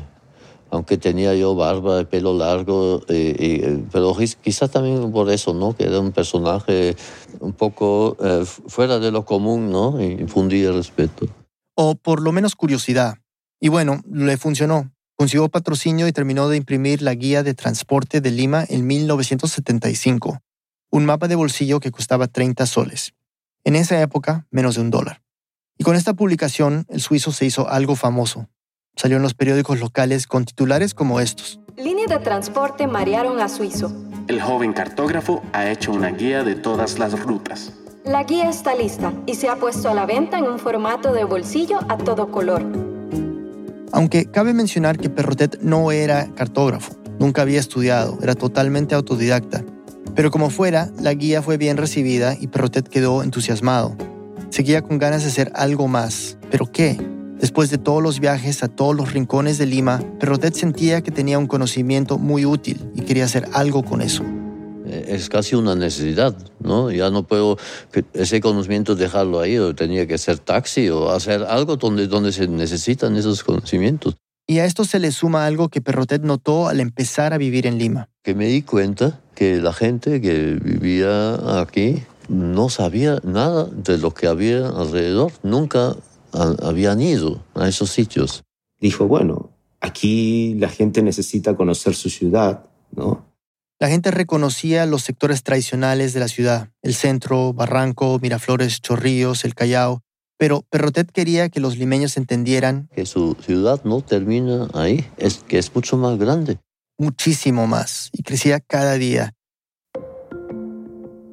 aunque 0.71 0.99
tenía 0.99 1.35
yo 1.35 1.55
barba, 1.55 2.05
pelo 2.05 2.37
largo, 2.37 3.03
eh, 3.09 3.37
eh, 3.39 3.85
pero 3.91 4.17
quizás 4.43 4.71
también 4.71 5.11
por 5.13 5.31
eso, 5.31 5.53
¿no? 5.53 5.75
Que 5.75 5.85
era 5.85 5.99
un 6.01 6.13
personaje 6.13 6.97
un 7.41 7.53
poco 7.53 8.17
fuera 8.69 8.99
de 8.99 9.11
lo 9.11 9.25
común, 9.25 9.71
¿no? 9.71 10.01
Y 10.01 10.13
infundía 10.13 10.73
respeto. 10.73 11.27
O 11.75 11.95
por 11.95 12.21
lo 12.21 12.33
menos 12.33 12.55
curiosidad. 12.55 13.17
Y 13.61 13.69
bueno, 13.69 14.01
le 14.11 14.37
funcionó. 14.37 14.91
Consiguió 15.23 15.49
patrocinio 15.49 16.09
y 16.09 16.13
terminó 16.13 16.49
de 16.49 16.57
imprimir 16.57 17.01
la 17.01 17.15
Guía 17.15 17.45
de 17.45 17.55
Transporte 17.55 18.21
de 18.21 18.33
Lima 18.33 18.65
en 18.69 18.85
1975, 18.89 20.41
un 20.91 21.05
mapa 21.05 21.29
de 21.29 21.37
bolsillo 21.37 21.79
que 21.79 21.93
costaba 21.93 22.27
30 22.27 22.67
soles. 22.67 23.15
En 23.63 23.77
esa 23.77 24.01
época, 24.01 24.49
menos 24.51 24.75
de 24.75 24.81
un 24.81 24.91
dólar. 24.91 25.23
Y 25.79 25.85
con 25.85 25.95
esta 25.95 26.15
publicación, 26.15 26.87
el 26.89 27.01
suizo 27.01 27.31
se 27.31 27.47
hizo 27.47 27.69
algo 27.69 27.95
famoso. 27.95 28.49
Salió 28.97 29.17
en 29.17 29.23
los 29.23 29.35
periódicos 29.35 29.79
locales 29.79 30.27
con 30.27 30.45
titulares 30.45 30.93
como 30.93 31.21
estos. 31.21 31.61
Líneas 31.77 32.11
de 32.11 32.19
transporte 32.19 32.89
marearon 32.89 33.39
a 33.39 33.49
Suizo. 33.49 33.93
El 34.27 34.43
joven 34.43 34.73
cartógrafo 34.73 35.41
ha 35.53 35.71
hecho 35.71 35.93
una 35.93 36.09
guía 36.09 36.43
de 36.43 36.57
todas 36.57 36.99
las 36.99 37.21
rutas. 37.21 37.75
La 38.05 38.25
guía 38.25 38.51
está 38.51 38.75
lista 38.75 39.13
y 39.27 39.37
se 39.37 39.49
ha 39.49 39.55
puesto 39.55 39.89
a 39.89 39.95
la 39.95 40.05
venta 40.05 40.37
en 40.41 40.47
un 40.47 40.59
formato 40.59 41.13
de 41.13 41.23
bolsillo 41.23 41.79
a 41.89 41.97
todo 41.97 42.33
color. 42.33 42.92
Aunque 43.93 44.25
cabe 44.25 44.55
mencionar 44.55 44.99
que 44.99 45.11
Perrotet 45.11 45.61
no 45.61 45.93
era 45.93 46.33
cartógrafo, 46.35 46.95
nunca 47.19 47.43
había 47.43 47.61
estudiado, 47.61 48.19
era 48.23 48.35
totalmente 48.35 48.95
autodidacta. 48.95 49.65
Pero 50.15 50.31
como 50.31 50.51
fuera, 50.51 50.91
la 50.99 51.13
guía 51.13 51.43
fue 51.43 51.59
bien 51.59 51.77
recibida 51.77 52.35
y 52.39 52.47
Perrotet 52.47 52.89
quedó 52.89 53.23
entusiasmado. 53.23 53.95
Seguía 54.51 54.83
con 54.83 54.99
ganas 54.99 55.23
de 55.23 55.29
hacer 55.29 55.53
algo 55.55 55.89
más. 55.89 56.39
¿Pero 56.51 56.71
qué? 56.71 56.99
Después 57.39 57.71
de 57.71 57.79
todos 57.79 58.03
los 58.03 58.21
viajes 58.21 58.63
a 58.63 58.69
todos 58.69 58.95
los 58.95 59.13
rincones 59.13 59.59
de 59.59 59.67
Lima, 59.67 60.03
Perrotet 60.21 60.55
sentía 60.55 61.03
que 61.03 61.11
tenía 61.11 61.39
un 61.39 61.47
conocimiento 61.47 62.19
muy 62.19 62.47
útil 62.47 62.91
y 62.95 63.03
quería 63.03 63.25
hacer 63.25 63.49
algo 63.53 63.83
con 63.83 64.01
eso. 64.01 64.25
Eh, 64.93 65.15
es 65.15 65.29
casi 65.31 65.55
una 65.55 65.75
necesidad, 65.75 66.37
¿no? 66.61 66.91
Ya 66.91 67.11
no 67.11 67.27
puedo 67.27 67.57
ese 68.13 68.41
conocimiento 68.41 68.95
dejarlo 68.95 69.41
ahí, 69.41 69.57
o 69.57 69.75
tenía 69.75 70.07
que 70.07 70.19
ser 70.19 70.39
taxi 70.39 70.91
o 70.91 71.11
hacer 71.11 71.45
algo 71.45 71.77
donde, 71.77 72.07
donde 72.07 72.31
se 72.33 72.47
necesitan 72.47 73.17
esos 73.17 73.43
conocimientos. 73.43 74.17
Y 74.47 74.59
a 74.59 74.67
esto 74.67 74.85
se 74.85 74.99
le 74.99 75.13
suma 75.13 75.47
algo 75.47 75.69
que 75.69 75.81
Perrotet 75.81 76.23
notó 76.23 76.69
al 76.69 76.81
empezar 76.81 77.33
a 77.33 77.39
vivir 77.39 77.67
en 77.67 77.79
Lima. 77.79 78.11
Que 78.23 78.35
me 78.35 78.47
di 78.49 78.63
cuenta 78.63 79.21
que 79.35 79.57
la 79.57 79.73
gente 79.73 80.21
que 80.21 80.59
vivía 80.63 81.61
aquí 81.61 82.03
no 82.29 82.69
sabía 82.69 83.19
nada 83.23 83.65
de 83.65 83.99
lo 83.99 84.13
que 84.13 84.27
había 84.27 84.69
alrededor, 84.69 85.33
nunca 85.43 85.97
habían 86.33 87.01
ido 87.01 87.43
a 87.55 87.69
esos 87.69 87.91
sitios. 87.91 88.43
Dijo, 88.81 89.07
bueno, 89.07 89.51
aquí 89.81 90.55
la 90.55 90.69
gente 90.69 91.03
necesita 91.03 91.57
conocer 91.57 91.95
su 91.95 92.11
ciudad, 92.11 92.65
¿no? 92.91 93.32
La 93.83 93.89
gente 93.89 94.13
reconocía 94.13 94.87
los 94.87 95.03
sectores 95.03 95.43
tradicionales 95.43 96.13
de 96.13 96.21
la 96.21 96.29
ciudad, 96.29 96.69
el 96.83 96.95
centro, 96.95 97.53
Barranco, 97.53 98.17
Miraflores, 98.23 98.81
Chorrillos, 98.81 99.45
el 99.45 99.57
Callao, 99.57 100.03
pero 100.39 100.63
Perrotet 100.71 101.11
quería 101.11 101.49
que 101.49 101.59
los 101.59 101.77
limeños 101.77 102.17
entendieran 102.17 102.89
que 102.95 103.07
su 103.07 103.37
ciudad 103.45 103.83
no 103.83 104.01
termina 104.01 104.69
ahí, 104.73 105.05
es 105.17 105.43
que 105.49 105.59
es 105.59 105.75
mucho 105.75 105.97
más 105.97 106.17
grande. 106.17 106.61
Muchísimo 106.97 107.67
más, 107.67 108.11
y 108.13 108.23
crecía 108.23 108.61
cada 108.61 108.93
día. 108.93 109.33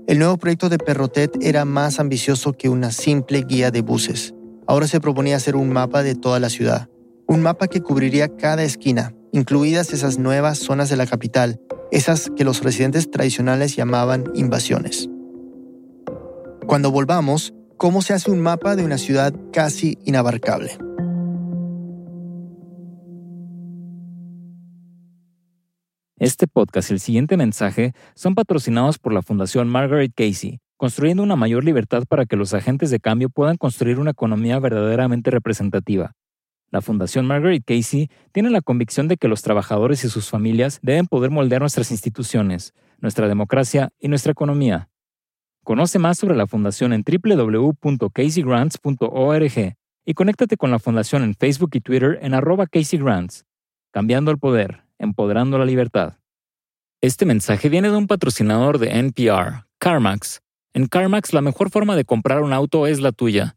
El 0.07 0.17
nuevo 0.17 0.37
proyecto 0.37 0.69
de 0.69 0.79
Perrotet 0.79 1.37
era 1.43 1.65
más 1.65 1.99
ambicioso 1.99 2.53
que 2.53 2.67
una 2.67 2.89
simple 2.89 3.43
guía 3.47 3.69
de 3.69 3.81
buses. 3.81 4.33
Ahora 4.65 4.87
se 4.87 4.99
proponía 4.99 5.35
hacer 5.35 5.55
un 5.55 5.69
mapa 5.69 6.01
de 6.01 6.15
toda 6.15 6.39
la 6.39 6.49
ciudad, 6.49 6.89
un 7.27 7.43
mapa 7.43 7.67
que 7.67 7.81
cubriría 7.81 8.27
cada 8.27 8.63
esquina, 8.63 9.13
incluidas 9.33 9.93
esas 9.93 10.17
nuevas 10.17 10.57
zonas 10.57 10.89
de 10.89 10.95
la 10.95 11.05
capital, 11.05 11.59
esas 11.91 12.29
que 12.35 12.43
los 12.43 12.63
residentes 12.63 13.09
tradicionales 13.09 13.75
llamaban 13.75 14.25
invasiones. 14.35 15.09
Cuando 16.67 16.91
volvamos, 16.91 17.53
¿cómo 17.77 18.01
se 18.01 18.13
hace 18.13 18.29
un 18.29 18.39
mapa 18.41 18.75
de 18.75 18.83
una 18.83 18.97
ciudad 18.97 19.33
casi 19.51 19.97
inabarcable? 20.05 20.77
Este 26.17 26.47
podcast 26.47 26.91
y 26.91 26.93
el 26.93 26.99
siguiente 26.99 27.37
mensaje 27.37 27.93
son 28.13 28.35
patrocinados 28.35 28.99
por 28.99 29.13
la 29.13 29.21
Fundación 29.21 29.69
Margaret 29.69 30.11
Casey, 30.13 30.59
construyendo 30.75 31.23
una 31.23 31.37
mayor 31.37 31.63
libertad 31.63 32.03
para 32.07 32.25
que 32.25 32.35
los 32.35 32.53
agentes 32.53 32.91
de 32.91 32.99
cambio 32.99 33.29
puedan 33.29 33.55
construir 33.55 33.99
una 33.99 34.11
economía 34.11 34.59
verdaderamente 34.59 35.31
representativa. 35.31 36.11
La 36.71 36.81
Fundación 36.81 37.25
Margaret 37.25 37.63
Casey 37.65 38.09
tiene 38.31 38.49
la 38.49 38.61
convicción 38.61 39.07
de 39.07 39.17
que 39.17 39.27
los 39.27 39.41
trabajadores 39.41 40.03
y 40.03 40.09
sus 40.09 40.29
familias 40.29 40.79
deben 40.81 41.07
poder 41.07 41.31
moldear 41.31 41.61
nuestras 41.61 41.91
instituciones, 41.91 42.73
nuestra 42.99 43.27
democracia 43.27 43.89
y 43.99 44.07
nuestra 44.07 44.31
economía. 44.31 44.89
Conoce 45.63 45.99
más 45.99 46.17
sobre 46.17 46.35
la 46.35 46.47
Fundación 46.47 46.93
en 46.93 47.03
www.caseygrants.org 47.03 49.75
y 50.05 50.13
conéctate 50.13 50.57
con 50.57 50.71
la 50.71 50.79
Fundación 50.79 51.23
en 51.23 51.35
Facebook 51.35 51.71
y 51.73 51.81
Twitter 51.81 52.19
en 52.21 52.33
arroba 52.33 52.67
CaseyGrants. 52.67 53.45
Cambiando 53.91 54.31
el 54.31 54.37
poder 54.37 54.83
empoderando 54.99 55.57
la 55.57 55.65
libertad. 55.65 56.17
Este 57.01 57.25
mensaje 57.25 57.69
viene 57.69 57.89
de 57.89 57.97
un 57.97 58.07
patrocinador 58.07 58.77
de 58.77 58.99
NPR, 58.99 59.65
CarMax. 59.79 60.41
En 60.73 60.87
CarMax 60.87 61.33
la 61.33 61.41
mejor 61.41 61.71
forma 61.71 61.95
de 61.95 62.05
comprar 62.05 62.43
un 62.43 62.53
auto 62.53 62.85
es 62.85 62.99
la 62.99 63.13
tuya. 63.13 63.55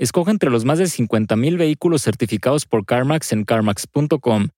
Escoge 0.00 0.30
entre 0.30 0.48
los 0.48 0.64
más 0.64 0.78
de 0.78 0.86
50.000 0.86 1.58
vehículos 1.58 2.00
certificados 2.00 2.64
por 2.64 2.86
CarMax 2.86 3.32
en 3.32 3.44
carmax.com. 3.44 4.48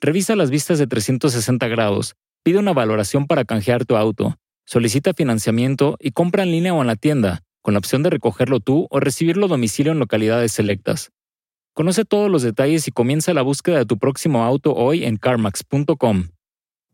Revisa 0.00 0.34
las 0.34 0.50
vistas 0.50 0.80
de 0.80 0.88
360 0.88 1.68
grados, 1.68 2.16
pide 2.42 2.58
una 2.58 2.72
valoración 2.72 3.28
para 3.28 3.44
canjear 3.44 3.84
tu 3.84 3.94
auto, 3.94 4.36
solicita 4.66 5.14
financiamiento 5.14 5.96
y 6.00 6.10
compra 6.10 6.42
en 6.42 6.50
línea 6.50 6.74
o 6.74 6.80
en 6.80 6.88
la 6.88 6.96
tienda, 6.96 7.44
con 7.62 7.74
la 7.74 7.78
opción 7.78 8.02
de 8.02 8.10
recogerlo 8.10 8.58
tú 8.58 8.88
o 8.90 8.98
recibirlo 8.98 9.46
a 9.46 9.50
domicilio 9.50 9.92
en 9.92 10.00
localidades 10.00 10.50
selectas. 10.50 11.12
Conoce 11.72 12.04
todos 12.04 12.28
los 12.28 12.42
detalles 12.42 12.88
y 12.88 12.90
comienza 12.90 13.32
la 13.32 13.42
búsqueda 13.42 13.78
de 13.78 13.86
tu 13.86 13.96
próximo 13.96 14.42
auto 14.42 14.74
hoy 14.74 15.04
en 15.04 15.18
carmax.com. 15.18 16.30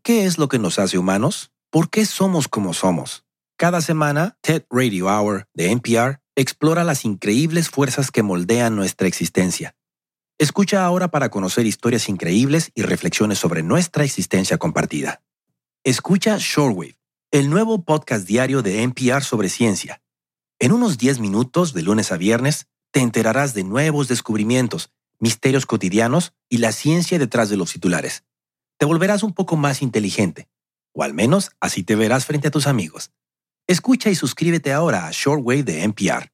¿Qué 0.03 0.25
es 0.25 0.37
lo 0.37 0.49
que 0.49 0.59
nos 0.59 0.77
hace 0.77 0.99
humanos? 0.99 1.49
¿Por 1.71 1.89
qué 1.89 2.05
somos 2.05 2.47
como 2.47 2.75
somos? 2.75 3.23
Cada 3.57 3.81
semana, 3.81 4.37
TED 4.41 4.65
Radio 4.69 5.07
Hour 5.07 5.47
de 5.55 5.71
NPR 5.71 6.19
explora 6.37 6.83
las 6.83 7.03
increíbles 7.03 7.67
fuerzas 7.67 8.11
que 8.11 8.21
moldean 8.21 8.75
nuestra 8.75 9.07
existencia. 9.07 9.75
Escucha 10.37 10.85
ahora 10.85 11.07
para 11.07 11.29
conocer 11.29 11.65
historias 11.65 12.07
increíbles 12.09 12.71
y 12.75 12.83
reflexiones 12.83 13.39
sobre 13.39 13.63
nuestra 13.63 14.03
existencia 14.03 14.59
compartida. 14.59 15.23
Escucha 15.83 16.37
Shortwave, 16.39 16.95
el 17.31 17.49
nuevo 17.49 17.83
podcast 17.83 18.27
diario 18.27 18.61
de 18.61 18.83
NPR 18.83 19.23
sobre 19.23 19.49
ciencia. 19.49 20.03
En 20.59 20.71
unos 20.73 20.99
10 20.99 21.19
minutos 21.19 21.73
de 21.73 21.81
lunes 21.81 22.11
a 22.11 22.17
viernes, 22.17 22.67
te 22.91 22.99
enterarás 22.99 23.55
de 23.55 23.63
nuevos 23.63 24.07
descubrimientos, 24.07 24.91
misterios 25.19 25.65
cotidianos 25.65 26.33
y 26.49 26.57
la 26.57 26.71
ciencia 26.71 27.17
detrás 27.17 27.49
de 27.49 27.57
los 27.57 27.73
titulares. 27.73 28.25
Te 28.77 28.85
volverás 28.85 29.23
un 29.23 29.33
poco 29.33 29.55
más 29.55 29.81
inteligente, 29.81 30.47
o 30.93 31.01
al 31.01 31.15
menos 31.15 31.49
así 31.59 31.81
te 31.81 31.95
verás 31.95 32.27
frente 32.27 32.49
a 32.49 32.51
tus 32.51 32.67
amigos. 32.67 33.09
Escucha 33.69 34.09
y 34.09 34.15
suscríbete 34.15 34.71
ahora 34.71 35.07
a 35.07 35.11
Shortwave 35.11 35.63
de 35.63 35.83
NPR. 35.83 36.31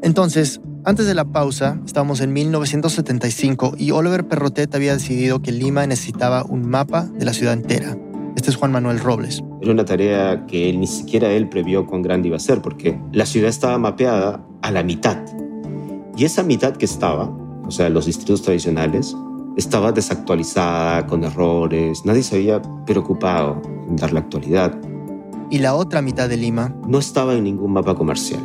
Entonces, 0.00 0.60
antes 0.84 1.08
de 1.08 1.14
la 1.16 1.24
pausa, 1.24 1.80
estábamos 1.84 2.20
en 2.20 2.32
1975 2.32 3.74
y 3.76 3.90
Oliver 3.90 4.28
Perrotet 4.28 4.72
había 4.72 4.94
decidido 4.94 5.42
que 5.42 5.50
Lima 5.50 5.88
necesitaba 5.88 6.44
un 6.44 6.68
mapa 6.70 7.06
de 7.06 7.24
la 7.24 7.32
ciudad 7.32 7.54
entera. 7.54 7.98
Este 8.36 8.50
es 8.50 8.56
Juan 8.56 8.70
Manuel 8.70 9.00
Robles. 9.00 9.42
Era 9.60 9.72
una 9.72 9.84
tarea 9.84 10.46
que 10.46 10.70
él, 10.70 10.78
ni 10.78 10.86
siquiera 10.86 11.32
él 11.32 11.48
previó 11.48 11.84
cuán 11.84 12.02
grande 12.02 12.28
iba 12.28 12.36
a 12.36 12.40
ser, 12.40 12.62
porque 12.62 12.96
la 13.10 13.26
ciudad 13.26 13.50
estaba 13.50 13.76
mapeada 13.76 14.46
a 14.62 14.70
la 14.70 14.84
mitad. 14.84 15.18
Y 16.16 16.24
esa 16.24 16.44
mitad 16.44 16.76
que 16.76 16.84
estaba, 16.84 17.24
o 17.66 17.72
sea, 17.72 17.88
los 17.88 18.06
distritos 18.06 18.42
tradicionales, 18.42 19.16
estaba 19.56 19.92
desactualizada, 19.92 21.06
con 21.06 21.24
errores. 21.24 22.04
Nadie 22.04 22.22
se 22.22 22.36
había 22.36 22.62
preocupado 22.86 23.60
en 23.88 23.96
dar 23.96 24.12
la 24.12 24.20
actualidad. 24.20 24.78
Y 25.50 25.58
la 25.58 25.74
otra 25.74 26.02
mitad 26.02 26.28
de 26.28 26.36
Lima 26.36 26.74
no 26.86 26.98
estaba 26.98 27.34
en 27.34 27.44
ningún 27.44 27.72
mapa 27.72 27.94
comercial. 27.94 28.40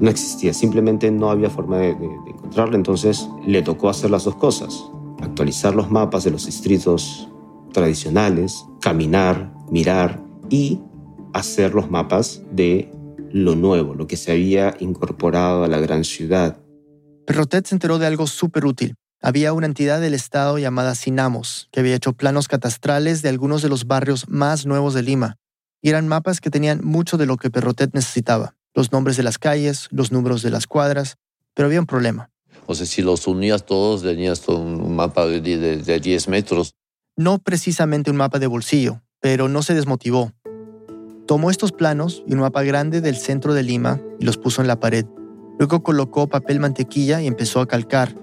No 0.00 0.10
existía, 0.10 0.52
simplemente 0.52 1.10
no 1.10 1.30
había 1.30 1.50
forma 1.50 1.78
de, 1.78 1.94
de, 1.94 2.08
de 2.08 2.30
encontrarla. 2.30 2.76
Entonces 2.76 3.28
le 3.46 3.62
tocó 3.62 3.88
hacer 3.88 4.10
las 4.10 4.24
dos 4.24 4.36
cosas. 4.36 4.84
Actualizar 5.22 5.74
los 5.74 5.90
mapas 5.90 6.24
de 6.24 6.30
los 6.30 6.46
distritos 6.46 7.28
tradicionales, 7.72 8.66
caminar, 8.80 9.52
mirar 9.70 10.22
y 10.48 10.80
hacer 11.32 11.74
los 11.74 11.90
mapas 11.90 12.42
de 12.52 12.90
lo 13.32 13.54
nuevo, 13.54 13.94
lo 13.94 14.06
que 14.06 14.16
se 14.16 14.32
había 14.32 14.74
incorporado 14.80 15.64
a 15.64 15.68
la 15.68 15.78
gran 15.78 16.04
ciudad. 16.04 16.58
Perrotet 17.26 17.66
se 17.66 17.74
enteró 17.74 17.98
de 17.98 18.06
algo 18.06 18.26
súper 18.26 18.66
útil. 18.66 18.94
Había 19.22 19.52
una 19.52 19.66
entidad 19.66 20.00
del 20.00 20.14
Estado 20.14 20.56
llamada 20.56 20.94
Sinamos, 20.94 21.68
que 21.72 21.80
había 21.80 21.94
hecho 21.94 22.14
planos 22.14 22.48
catastrales 22.48 23.20
de 23.20 23.28
algunos 23.28 23.60
de 23.60 23.68
los 23.68 23.86
barrios 23.86 24.30
más 24.30 24.64
nuevos 24.64 24.94
de 24.94 25.02
Lima. 25.02 25.36
Y 25.82 25.90
eran 25.90 26.08
mapas 26.08 26.40
que 26.40 26.48
tenían 26.48 26.80
mucho 26.82 27.18
de 27.18 27.26
lo 27.26 27.36
que 27.36 27.50
Perrotet 27.50 27.92
necesitaba. 27.92 28.54
Los 28.74 28.92
nombres 28.92 29.18
de 29.18 29.22
las 29.22 29.36
calles, 29.36 29.88
los 29.90 30.10
números 30.10 30.40
de 30.42 30.50
las 30.50 30.66
cuadras. 30.66 31.18
Pero 31.52 31.66
había 31.66 31.80
un 31.80 31.86
problema. 31.86 32.30
O 32.64 32.74
sea, 32.74 32.86
si 32.86 33.02
los 33.02 33.26
unías 33.26 33.66
todos, 33.66 34.02
tenías 34.02 34.48
un 34.48 34.96
mapa 34.96 35.26
de, 35.26 35.42
de, 35.42 35.76
de 35.76 36.00
10 36.00 36.28
metros. 36.28 36.74
No 37.14 37.40
precisamente 37.40 38.10
un 38.10 38.16
mapa 38.16 38.38
de 38.38 38.46
bolsillo, 38.46 39.02
pero 39.20 39.48
no 39.48 39.62
se 39.62 39.74
desmotivó. 39.74 40.32
Tomó 41.26 41.50
estos 41.50 41.72
planos 41.72 42.22
y 42.26 42.32
un 42.32 42.40
mapa 42.40 42.62
grande 42.62 43.02
del 43.02 43.16
centro 43.16 43.52
de 43.52 43.64
Lima 43.64 44.00
y 44.18 44.24
los 44.24 44.38
puso 44.38 44.62
en 44.62 44.68
la 44.68 44.80
pared. 44.80 45.04
Luego 45.58 45.82
colocó 45.82 46.26
papel 46.28 46.58
mantequilla 46.58 47.20
y 47.20 47.26
empezó 47.26 47.60
a 47.60 47.66
calcar, 47.66 48.14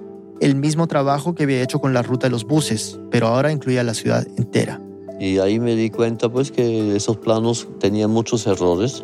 el 0.41 0.55
mismo 0.55 0.87
trabajo 0.87 1.35
que 1.35 1.43
había 1.43 1.61
hecho 1.61 1.79
con 1.79 1.93
la 1.93 2.01
ruta 2.01 2.27
de 2.27 2.31
los 2.31 2.45
buses, 2.45 2.99
pero 3.11 3.27
ahora 3.27 3.51
incluía 3.51 3.83
la 3.83 3.93
ciudad 3.93 4.25
entera. 4.37 4.81
Y 5.19 5.39
ahí 5.39 5.59
me 5.59 5.75
di 5.75 5.89
cuenta 5.89 6.29
pues 6.29 6.51
que 6.51 6.95
esos 6.95 7.17
planos 7.17 7.67
tenían 7.79 8.11
muchos 8.11 8.45
errores. 8.45 9.03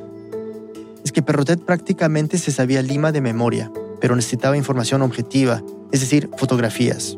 Es 1.04 1.12
que 1.12 1.22
Perrotet 1.22 1.60
prácticamente 1.62 2.38
se 2.38 2.52
sabía 2.52 2.82
Lima 2.82 3.12
de 3.12 3.22
memoria, 3.22 3.72
pero 4.00 4.16
necesitaba 4.16 4.58
información 4.58 5.02
objetiva, 5.02 5.64
es 5.92 6.02
decir, 6.02 6.30
fotografías. 6.38 7.16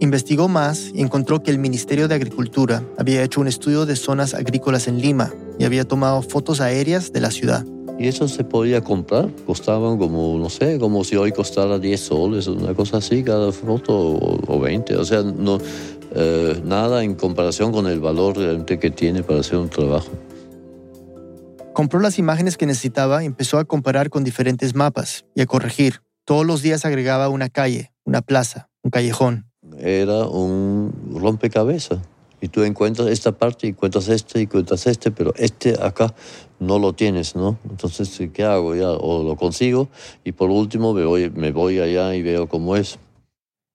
Investigó 0.00 0.48
más 0.48 0.90
y 0.94 1.02
encontró 1.02 1.42
que 1.42 1.50
el 1.50 1.58
Ministerio 1.58 2.08
de 2.08 2.14
Agricultura 2.14 2.82
había 2.98 3.22
hecho 3.22 3.40
un 3.40 3.48
estudio 3.48 3.84
de 3.84 3.96
zonas 3.96 4.34
agrícolas 4.34 4.88
en 4.88 5.00
Lima 5.00 5.32
y 5.60 5.64
había 5.64 5.84
tomado 5.84 6.22
fotos 6.22 6.62
aéreas 6.62 7.12
de 7.12 7.20
la 7.20 7.30
ciudad. 7.30 7.64
Y 7.98 8.08
eso 8.08 8.26
se 8.28 8.44
podía 8.44 8.80
comprar, 8.80 9.28
costaban 9.46 9.98
como, 9.98 10.38
no 10.38 10.48
sé, 10.48 10.78
como 10.78 11.04
si 11.04 11.16
hoy 11.16 11.32
costara 11.32 11.78
10 11.78 12.00
soles, 12.00 12.46
una 12.46 12.72
cosa 12.72 12.96
así 12.96 13.22
cada 13.22 13.52
foto 13.52 13.94
o, 13.94 14.40
o 14.46 14.58
20. 14.58 14.96
O 14.96 15.04
sea, 15.04 15.22
no, 15.22 15.58
eh, 16.14 16.58
nada 16.64 17.04
en 17.04 17.14
comparación 17.14 17.72
con 17.72 17.86
el 17.86 18.00
valor 18.00 18.38
realmente 18.38 18.78
que 18.78 18.90
tiene 18.90 19.22
para 19.22 19.40
hacer 19.40 19.58
un 19.58 19.68
trabajo. 19.68 20.08
Compró 21.74 22.00
las 22.00 22.18
imágenes 22.18 22.56
que 22.56 22.64
necesitaba 22.64 23.22
y 23.22 23.26
empezó 23.26 23.58
a 23.58 23.66
comparar 23.66 24.08
con 24.08 24.24
diferentes 24.24 24.74
mapas 24.74 25.26
y 25.34 25.42
a 25.42 25.46
corregir. 25.46 26.00
Todos 26.24 26.46
los 26.46 26.62
días 26.62 26.86
agregaba 26.86 27.28
una 27.28 27.50
calle, 27.50 27.92
una 28.04 28.22
plaza, 28.22 28.70
un 28.82 28.90
callejón, 28.90 29.50
era 29.78 30.26
un 30.26 30.92
rompecabezas. 31.14 31.98
Y 32.40 32.48
tú 32.48 32.62
encuentras 32.62 33.08
esta 33.08 33.32
parte, 33.32 33.66
y 33.66 33.70
encuentras 33.70 34.08
este, 34.08 34.40
y 34.40 34.42
encuentras 34.42 34.86
este, 34.86 35.10
pero 35.10 35.34
este 35.36 35.74
acá 35.82 36.14
no 36.58 36.78
lo 36.78 36.92
tienes, 36.92 37.36
¿no? 37.36 37.58
Entonces, 37.68 38.20
¿qué 38.32 38.44
hago? 38.44 38.74
Ya, 38.74 38.90
o 38.90 39.22
lo 39.22 39.36
consigo, 39.36 39.88
y 40.24 40.32
por 40.32 40.50
último 40.50 40.94
me 40.94 41.04
voy, 41.04 41.30
me 41.30 41.52
voy 41.52 41.80
allá 41.80 42.14
y 42.14 42.22
veo 42.22 42.48
cómo 42.48 42.76
es. 42.76 42.98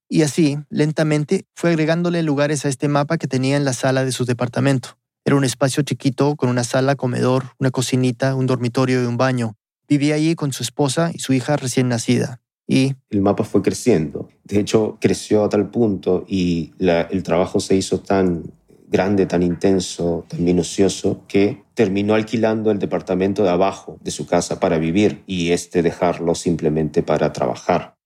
Y 0.08 0.22
así, 0.22 0.58
lentamente, 0.70 1.46
fue 1.56 1.72
agregándole 1.72 2.22
lugares 2.22 2.66
a 2.66 2.70
este 2.70 2.88
mapa 2.88 3.18
que 3.18 3.28
tenía 3.28 3.58
en 3.58 3.66
la 3.66 3.74
sala 3.74 4.06
de 4.06 4.12
su 4.12 4.26
departamento. 4.26 4.98
Era 5.26 5.36
un 5.36 5.44
espacio 5.44 5.82
chiquito 5.82 6.36
con 6.36 6.50
una 6.50 6.64
sala, 6.64 6.96
comedor, 6.96 7.46
una 7.58 7.72
cocinita, 7.72 8.36
un 8.36 8.46
dormitorio 8.46 9.02
y 9.02 9.06
un 9.08 9.18
baño. 9.18 9.56
Vivía 9.88 10.16
allí 10.16 10.36
con 10.36 10.54
su 10.54 10.62
esposa 10.62 11.12
y 11.14 11.20
su 11.20 11.34
hija 11.34 11.58
recién 11.58 11.88
nacida. 11.88 12.42
Y 12.68 12.96
el 13.10 13.22
mapa 13.22 13.44
fue 13.44 13.62
creciendo. 13.62 14.30
De 14.44 14.60
hecho, 14.60 14.98
creció 15.00 15.44
a 15.44 15.50
tal 15.50 15.70
punto 15.70 16.26
y 16.28 16.74
la, 16.78 17.02
el 17.02 17.24
trabajo 17.24 17.60
se 17.60 17.76
hizo 17.76 18.00
tan 18.00 18.44
grande, 18.88 19.26
tan 19.26 19.44
intenso, 19.44 20.26
tan 20.28 20.44
minucioso, 20.44 21.24
que 21.28 21.64
terminó 21.74 22.16
alquilando 22.16 22.72
el 22.72 22.80
departamento 22.80 23.44
de 23.44 23.50
abajo 23.50 24.00
de 24.02 24.12
su 24.12 24.26
casa 24.26 24.60
para 24.60 24.78
vivir 24.78 25.24
y 25.28 25.52
este 25.52 25.82
dejarlo 25.82 26.34
simplemente 26.36 27.04
para 27.04 27.34
trabajar. 27.34 27.98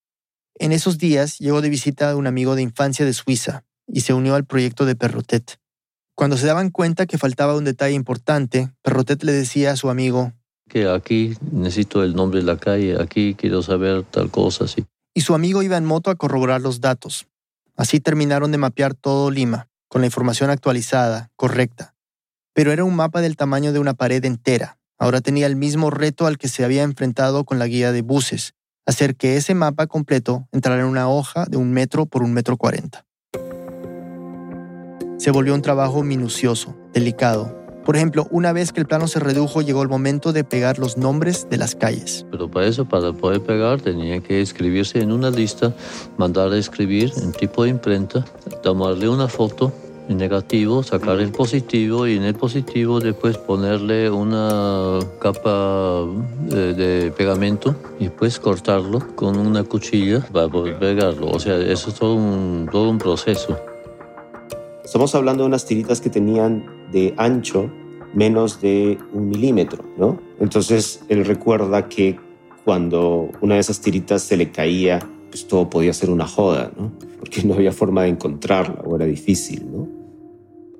En 0.55 0.71
esos 0.71 0.97
días 0.97 1.37
llegó 1.39 1.61
de 1.61 1.69
visita 1.69 2.15
un 2.15 2.27
amigo 2.27 2.55
de 2.55 2.61
infancia 2.61 3.05
de 3.05 3.13
Suiza 3.13 3.63
y 3.87 4.01
se 4.01 4.13
unió 4.13 4.35
al 4.35 4.45
proyecto 4.45 4.85
de 4.85 4.95
Perrotet. 4.95 5.57
Cuando 6.15 6.35
se 6.35 6.47
daban 6.47 6.69
cuenta 6.69 7.05
que 7.05 7.17
faltaba 7.17 7.55
un 7.55 7.63
detalle 7.63 7.95
importante, 7.95 8.71
Perrotet 8.81 9.23
le 9.23 9.31
decía 9.31 9.71
a 9.71 9.75
su 9.77 9.89
amigo, 9.89 10.33
que 10.69 10.87
aquí 10.87 11.35
necesito 11.51 12.03
el 12.03 12.15
nombre 12.15 12.39
de 12.39 12.45
la 12.45 12.57
calle, 12.57 13.01
aquí 13.01 13.35
quiero 13.35 13.61
saber 13.61 14.03
tal 14.03 14.31
cosa, 14.31 14.63
así. 14.63 14.85
Y 15.13 15.21
su 15.21 15.33
amigo 15.33 15.61
iba 15.63 15.75
en 15.75 15.83
moto 15.83 16.09
a 16.11 16.15
corroborar 16.15 16.61
los 16.61 16.79
datos. 16.79 17.27
Así 17.75 17.99
terminaron 17.99 18.51
de 18.51 18.57
mapear 18.57 18.93
todo 18.93 19.31
Lima, 19.31 19.67
con 19.89 20.01
la 20.01 20.07
información 20.07 20.49
actualizada, 20.49 21.31
correcta. 21.35 21.95
Pero 22.53 22.71
era 22.71 22.83
un 22.85 22.95
mapa 22.95 23.19
del 23.19 23.35
tamaño 23.35 23.73
de 23.73 23.79
una 23.79 23.95
pared 23.95 24.23
entera. 24.23 24.77
Ahora 24.97 25.21
tenía 25.21 25.47
el 25.47 25.55
mismo 25.55 25.89
reto 25.89 26.27
al 26.27 26.37
que 26.37 26.47
se 26.47 26.63
había 26.63 26.83
enfrentado 26.83 27.43
con 27.43 27.57
la 27.57 27.67
guía 27.67 27.91
de 27.91 28.01
buses, 28.01 28.53
hacer 28.85 29.15
que 29.15 29.37
ese 29.37 29.55
mapa 29.55 29.87
completo 29.87 30.47
entrara 30.51 30.81
en 30.81 30.87
una 30.87 31.09
hoja 31.09 31.45
de 31.45 31.57
un 31.57 31.71
metro 31.71 32.05
por 32.05 32.23
un 32.23 32.33
metro 32.33 32.57
cuarenta. 32.57 33.05
Se 35.17 35.31
volvió 35.31 35.53
un 35.53 35.61
trabajo 35.61 36.01
minucioso, 36.03 36.77
delicado. 36.93 37.58
Por 37.85 37.95
ejemplo, 37.95 38.27
una 38.29 38.53
vez 38.53 38.71
que 38.71 38.81
el 38.81 38.85
plano 38.85 39.07
se 39.07 39.19
redujo, 39.19 39.61
llegó 39.61 39.81
el 39.81 39.89
momento 39.89 40.33
de 40.33 40.43
pegar 40.43 40.79
los 40.79 40.97
nombres 40.97 41.47
de 41.49 41.57
las 41.57 41.75
calles. 41.75 42.25
Pero 42.29 42.49
para 42.49 42.67
eso, 42.67 42.85
para 42.85 43.13
poder 43.13 43.41
pegar, 43.41 43.81
tenía 43.81 44.19
que 44.21 44.41
escribirse 44.41 44.99
en 44.99 45.11
una 45.11 45.31
lista, 45.31 45.73
mandar 46.17 46.51
a 46.51 46.57
escribir 46.57 47.11
en 47.17 47.31
tipo 47.31 47.63
de 47.63 47.69
imprenta, 47.69 48.25
tomarle 48.61 49.09
una 49.09 49.27
foto 49.27 49.71
en 50.09 50.17
negativo, 50.17 50.81
sacar 50.83 51.19
el 51.19 51.31
positivo 51.31 52.07
y 52.07 52.17
en 52.17 52.23
el 52.23 52.33
positivo 52.33 52.99
después 52.99 53.37
ponerle 53.37 54.09
una 54.09 54.99
capa 55.19 56.03
de, 56.47 56.73
de 56.73 57.11
pegamento 57.11 57.75
y 57.99 58.05
después 58.05 58.39
cortarlo 58.39 58.99
con 59.15 59.37
una 59.37 59.63
cuchilla 59.63 60.21
para 60.31 60.47
poder 60.47 60.79
pegarlo. 60.79 61.29
O 61.29 61.39
sea, 61.39 61.57
eso 61.57 61.89
es 61.89 61.95
todo 61.95 62.15
un, 62.15 62.67
todo 62.71 62.89
un 62.89 62.97
proceso. 62.97 63.57
Estamos 64.83 65.13
hablando 65.13 65.43
de 65.43 65.47
unas 65.47 65.65
tiritas 65.65 66.01
que 66.01 66.09
tenían 66.09 66.78
de 66.91 67.13
ancho 67.17 67.71
menos 68.13 68.61
de 68.61 68.97
un 69.13 69.29
milímetro, 69.29 69.83
¿no? 69.97 70.19
Entonces 70.39 71.01
él 71.09 71.25
recuerda 71.25 71.89
que 71.89 72.17
cuando 72.63 73.31
una 73.41 73.55
de 73.55 73.61
esas 73.61 73.81
tiritas 73.81 74.23
se 74.23 74.37
le 74.37 74.51
caía, 74.51 74.99
pues 75.29 75.47
todo 75.47 75.69
podía 75.69 75.93
ser 75.93 76.09
una 76.09 76.27
joda, 76.27 76.71
¿no? 76.77 76.91
Porque 77.19 77.43
no 77.43 77.53
había 77.55 77.71
forma 77.71 78.03
de 78.03 78.09
encontrarla 78.09 78.81
o 78.85 78.95
era 78.95 79.05
difícil, 79.05 79.71
¿no? 79.71 79.87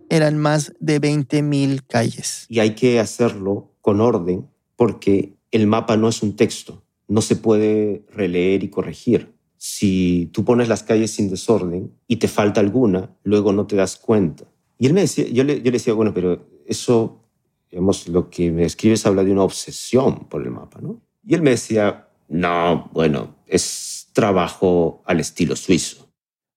Eran 0.09 0.37
más 0.37 0.73
de 0.79 0.99
20.000 0.99 1.83
calles. 1.87 2.45
Y 2.49 2.59
hay 2.59 2.73
que 2.73 2.99
hacerlo 2.99 3.71
con 3.81 4.01
orden 4.01 4.47
porque 4.75 5.35
el 5.51 5.67
mapa 5.67 5.97
no 5.97 6.09
es 6.09 6.23
un 6.23 6.35
texto, 6.35 6.83
no 7.07 7.21
se 7.21 7.35
puede 7.35 8.05
releer 8.11 8.63
y 8.63 8.69
corregir. 8.69 9.33
Si 9.57 10.29
tú 10.31 10.45
pones 10.45 10.67
las 10.67 10.83
calles 10.83 11.11
sin 11.11 11.29
desorden 11.29 11.91
y 12.07 12.17
te 12.17 12.27
falta 12.27 12.59
alguna, 12.59 13.15
luego 13.23 13.51
no 13.51 13.67
te 13.67 13.75
das 13.75 13.97
cuenta. 13.97 14.45
Y 14.79 14.87
él 14.87 14.93
me 14.93 15.01
decía, 15.01 15.27
yo 15.27 15.43
le, 15.43 15.57
yo 15.57 15.65
le 15.65 15.71
decía, 15.71 15.93
bueno, 15.93 16.13
pero 16.13 16.47
eso, 16.65 17.21
digamos, 17.69 18.07
lo 18.07 18.29
que 18.29 18.49
me 18.49 18.63
escribes 18.63 19.05
habla 19.05 19.23
de 19.23 19.31
una 19.31 19.43
obsesión 19.43 20.29
por 20.29 20.41
el 20.41 20.51
mapa, 20.51 20.79
¿no? 20.81 21.01
Y 21.23 21.35
él 21.35 21.41
me 21.41 21.51
decía, 21.51 22.07
no, 22.29 22.89
bueno, 22.93 23.35
es 23.45 24.07
trabajo 24.13 25.03
al 25.05 25.19
estilo 25.19 25.57
suizo. 25.57 26.09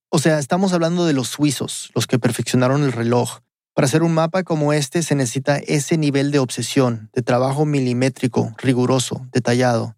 O 0.08 0.18
sea, 0.18 0.38
estamos 0.38 0.72
hablando 0.72 1.04
de 1.04 1.14
los 1.14 1.28
suizos, 1.28 1.90
los 1.94 2.06
que 2.06 2.18
perfeccionaron 2.18 2.84
el 2.84 2.92
reloj. 2.92 3.40
Para 3.74 3.86
hacer 3.86 4.02
un 4.02 4.14
mapa 4.14 4.44
como 4.44 4.72
este 4.72 5.02
se 5.02 5.14
necesita 5.14 5.56
ese 5.56 5.96
nivel 5.96 6.30
de 6.30 6.38
obsesión, 6.38 7.10
de 7.14 7.22
trabajo 7.22 7.64
milimétrico, 7.64 8.54
riguroso, 8.58 9.26
detallado. 9.32 9.96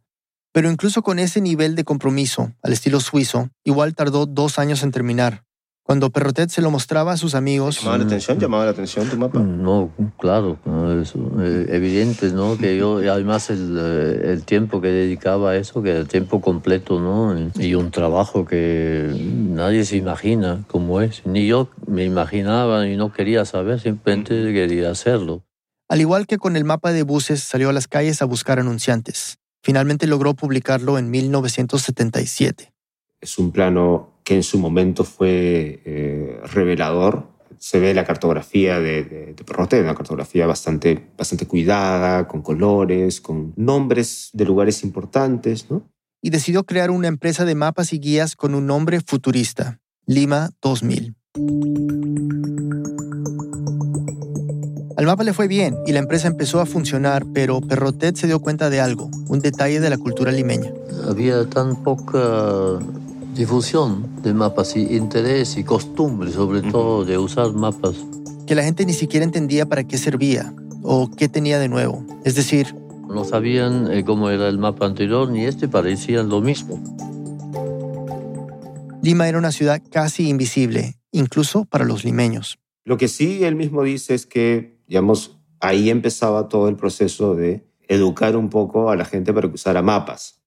Pero 0.52 0.70
incluso 0.70 1.02
con 1.02 1.18
ese 1.18 1.40
nivel 1.40 1.74
de 1.74 1.84
compromiso, 1.84 2.52
al 2.62 2.72
estilo 2.72 3.00
suizo, 3.00 3.50
igual 3.64 3.96
tardó 3.96 4.24
dos 4.24 4.60
años 4.60 4.84
en 4.84 4.92
terminar. 4.92 5.44
Cuando 5.84 6.08
Perrotet 6.08 6.48
se 6.48 6.62
lo 6.62 6.70
mostraba 6.70 7.12
a 7.12 7.18
sus 7.18 7.34
amigos... 7.34 7.80
¿Llamaba 7.80 7.98
la 7.98 8.04
atención? 8.04 8.38
¿Llamaba 8.38 8.64
la 8.64 8.70
atención 8.70 9.06
tu 9.06 9.18
mapa? 9.18 9.38
No, 9.38 9.90
claro, 10.18 10.58
no, 10.64 10.98
eso, 10.98 11.18
eh, 11.42 11.66
evidente, 11.68 12.30
¿no? 12.32 12.56
Que 12.56 12.78
yo, 12.78 13.00
además 13.12 13.50
el, 13.50 13.76
eh, 13.78 14.32
el 14.32 14.44
tiempo 14.44 14.80
que 14.80 14.88
dedicaba 14.88 15.50
a 15.50 15.56
eso, 15.56 15.82
que 15.82 15.90
era 15.90 16.06
tiempo 16.06 16.40
completo, 16.40 17.00
¿no? 17.00 17.50
Y 17.62 17.74
un 17.74 17.90
trabajo 17.90 18.46
que 18.46 19.14
nadie 19.14 19.84
se 19.84 19.98
imagina 19.98 20.64
cómo 20.68 21.02
es. 21.02 21.20
Ni 21.26 21.46
yo 21.46 21.68
me 21.86 22.04
imaginaba 22.04 22.88
y 22.88 22.96
no 22.96 23.12
quería 23.12 23.44
saber, 23.44 23.78
simplemente 23.78 24.54
quería 24.54 24.90
hacerlo. 24.90 25.42
Al 25.90 26.00
igual 26.00 26.26
que 26.26 26.38
con 26.38 26.56
el 26.56 26.64
mapa 26.64 26.92
de 26.94 27.02
buses, 27.02 27.42
salió 27.42 27.68
a 27.68 27.74
las 27.74 27.88
calles 27.88 28.22
a 28.22 28.24
buscar 28.24 28.58
anunciantes. 28.58 29.36
Finalmente 29.62 30.06
logró 30.06 30.32
publicarlo 30.32 30.96
en 30.96 31.10
1977. 31.10 32.72
Es 33.20 33.38
un 33.38 33.52
plano 33.52 34.13
que 34.24 34.34
en 34.34 34.42
su 34.42 34.58
momento 34.58 35.04
fue 35.04 35.80
eh, 35.84 36.40
revelador. 36.52 37.28
Se 37.58 37.78
ve 37.78 37.94
la 37.94 38.04
cartografía 38.04 38.80
de, 38.80 39.04
de, 39.04 39.34
de 39.34 39.44
Perrotet, 39.44 39.82
una 39.82 39.94
cartografía 39.94 40.46
bastante, 40.46 41.10
bastante 41.16 41.46
cuidada, 41.46 42.26
con 42.26 42.42
colores, 42.42 43.20
con 43.20 43.52
nombres 43.56 44.30
de 44.32 44.44
lugares 44.44 44.82
importantes, 44.82 45.70
¿no? 45.70 45.88
Y 46.20 46.30
decidió 46.30 46.64
crear 46.64 46.90
una 46.90 47.08
empresa 47.08 47.44
de 47.44 47.54
mapas 47.54 47.92
y 47.92 47.98
guías 47.98 48.34
con 48.34 48.54
un 48.54 48.66
nombre 48.66 49.00
futurista, 49.00 49.80
Lima 50.06 50.50
2000. 50.62 51.14
Al 54.96 55.06
mapa 55.06 55.24
le 55.24 55.34
fue 55.34 55.48
bien 55.48 55.76
y 55.86 55.92
la 55.92 55.98
empresa 55.98 56.28
empezó 56.28 56.60
a 56.60 56.66
funcionar, 56.66 57.24
pero 57.34 57.60
Perrotet 57.60 58.16
se 58.16 58.26
dio 58.26 58.40
cuenta 58.40 58.70
de 58.70 58.80
algo, 58.80 59.10
un 59.28 59.40
detalle 59.40 59.80
de 59.80 59.90
la 59.90 59.98
cultura 59.98 60.32
limeña. 60.32 60.72
Había 61.08 61.44
tan 61.50 61.82
poca 61.82 62.78
difusión 63.34 64.22
de 64.22 64.32
mapas 64.32 64.76
y 64.76 64.96
interés 64.96 65.56
y 65.56 65.64
costumbre, 65.64 66.30
sobre 66.30 66.62
todo, 66.62 67.04
de 67.04 67.18
usar 67.18 67.52
mapas. 67.52 67.96
Que 68.46 68.54
la 68.54 68.62
gente 68.62 68.86
ni 68.86 68.92
siquiera 68.92 69.24
entendía 69.24 69.66
para 69.66 69.84
qué 69.84 69.98
servía 69.98 70.54
o 70.82 71.10
qué 71.10 71.28
tenía 71.28 71.58
de 71.58 71.68
nuevo. 71.68 72.04
Es 72.24 72.36
decir, 72.36 72.74
no 73.08 73.24
sabían 73.24 73.90
eh, 73.90 74.04
cómo 74.04 74.30
era 74.30 74.48
el 74.48 74.58
mapa 74.58 74.86
anterior 74.86 75.30
ni 75.30 75.44
este, 75.44 75.68
parecían 75.68 76.28
lo 76.28 76.40
mismo. 76.40 76.82
Lima 79.02 79.28
era 79.28 79.38
una 79.38 79.52
ciudad 79.52 79.82
casi 79.90 80.28
invisible, 80.28 80.94
incluso 81.10 81.64
para 81.64 81.84
los 81.84 82.04
limeños. 82.04 82.58
Lo 82.84 82.96
que 82.96 83.08
sí 83.08 83.44
él 83.44 83.56
mismo 83.56 83.82
dice 83.82 84.14
es 84.14 84.26
que, 84.26 84.78
digamos, 84.86 85.38
ahí 85.60 85.90
empezaba 85.90 86.48
todo 86.48 86.68
el 86.68 86.76
proceso 86.76 87.34
de 87.34 87.66
educar 87.88 88.36
un 88.36 88.48
poco 88.48 88.90
a 88.90 88.96
la 88.96 89.04
gente 89.04 89.32
para 89.32 89.48
que 89.48 89.54
usara 89.54 89.82
mapas. 89.82 90.43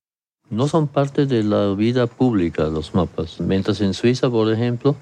No 0.50 0.68
son 0.68 0.88
parte 0.88 1.26
de 1.26 1.44
la 1.44 1.74
vida 1.74 2.08
pública 2.08 2.64
los 2.66 2.94
mapas. 2.94 3.40
Mientras 3.40 3.82
en 3.82 3.94
Suiza, 3.94 4.30
por 4.30 4.52
ejemplo, 4.52 4.96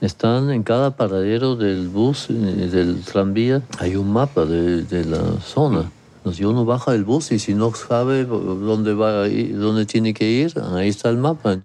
están 0.00 0.50
en 0.50 0.62
cada 0.62 0.96
paradero 0.96 1.56
del 1.56 1.88
bus, 1.88 2.28
eh, 2.30 2.32
del 2.32 3.02
tranvía, 3.02 3.62
hay 3.78 3.96
un 3.96 4.12
mapa 4.12 4.46
de, 4.46 5.04
la 5.04 5.40
zona. 5.40 5.90
Si 6.32 6.44
uno 6.44 6.64
baja 6.64 6.92
del 6.92 7.04
bus 7.04 7.30
y 7.32 7.38
si 7.38 7.54
no 7.54 7.72
sabe 7.74 8.24
dónde, 8.24 8.94
va 8.94 9.28
dónde 9.28 9.86
tiene 9.86 10.12
que 10.12 10.28
ir, 10.30 10.54
ahí 10.74 10.88
está 10.88 11.08
el 11.08 11.18
mapa. 11.18 11.62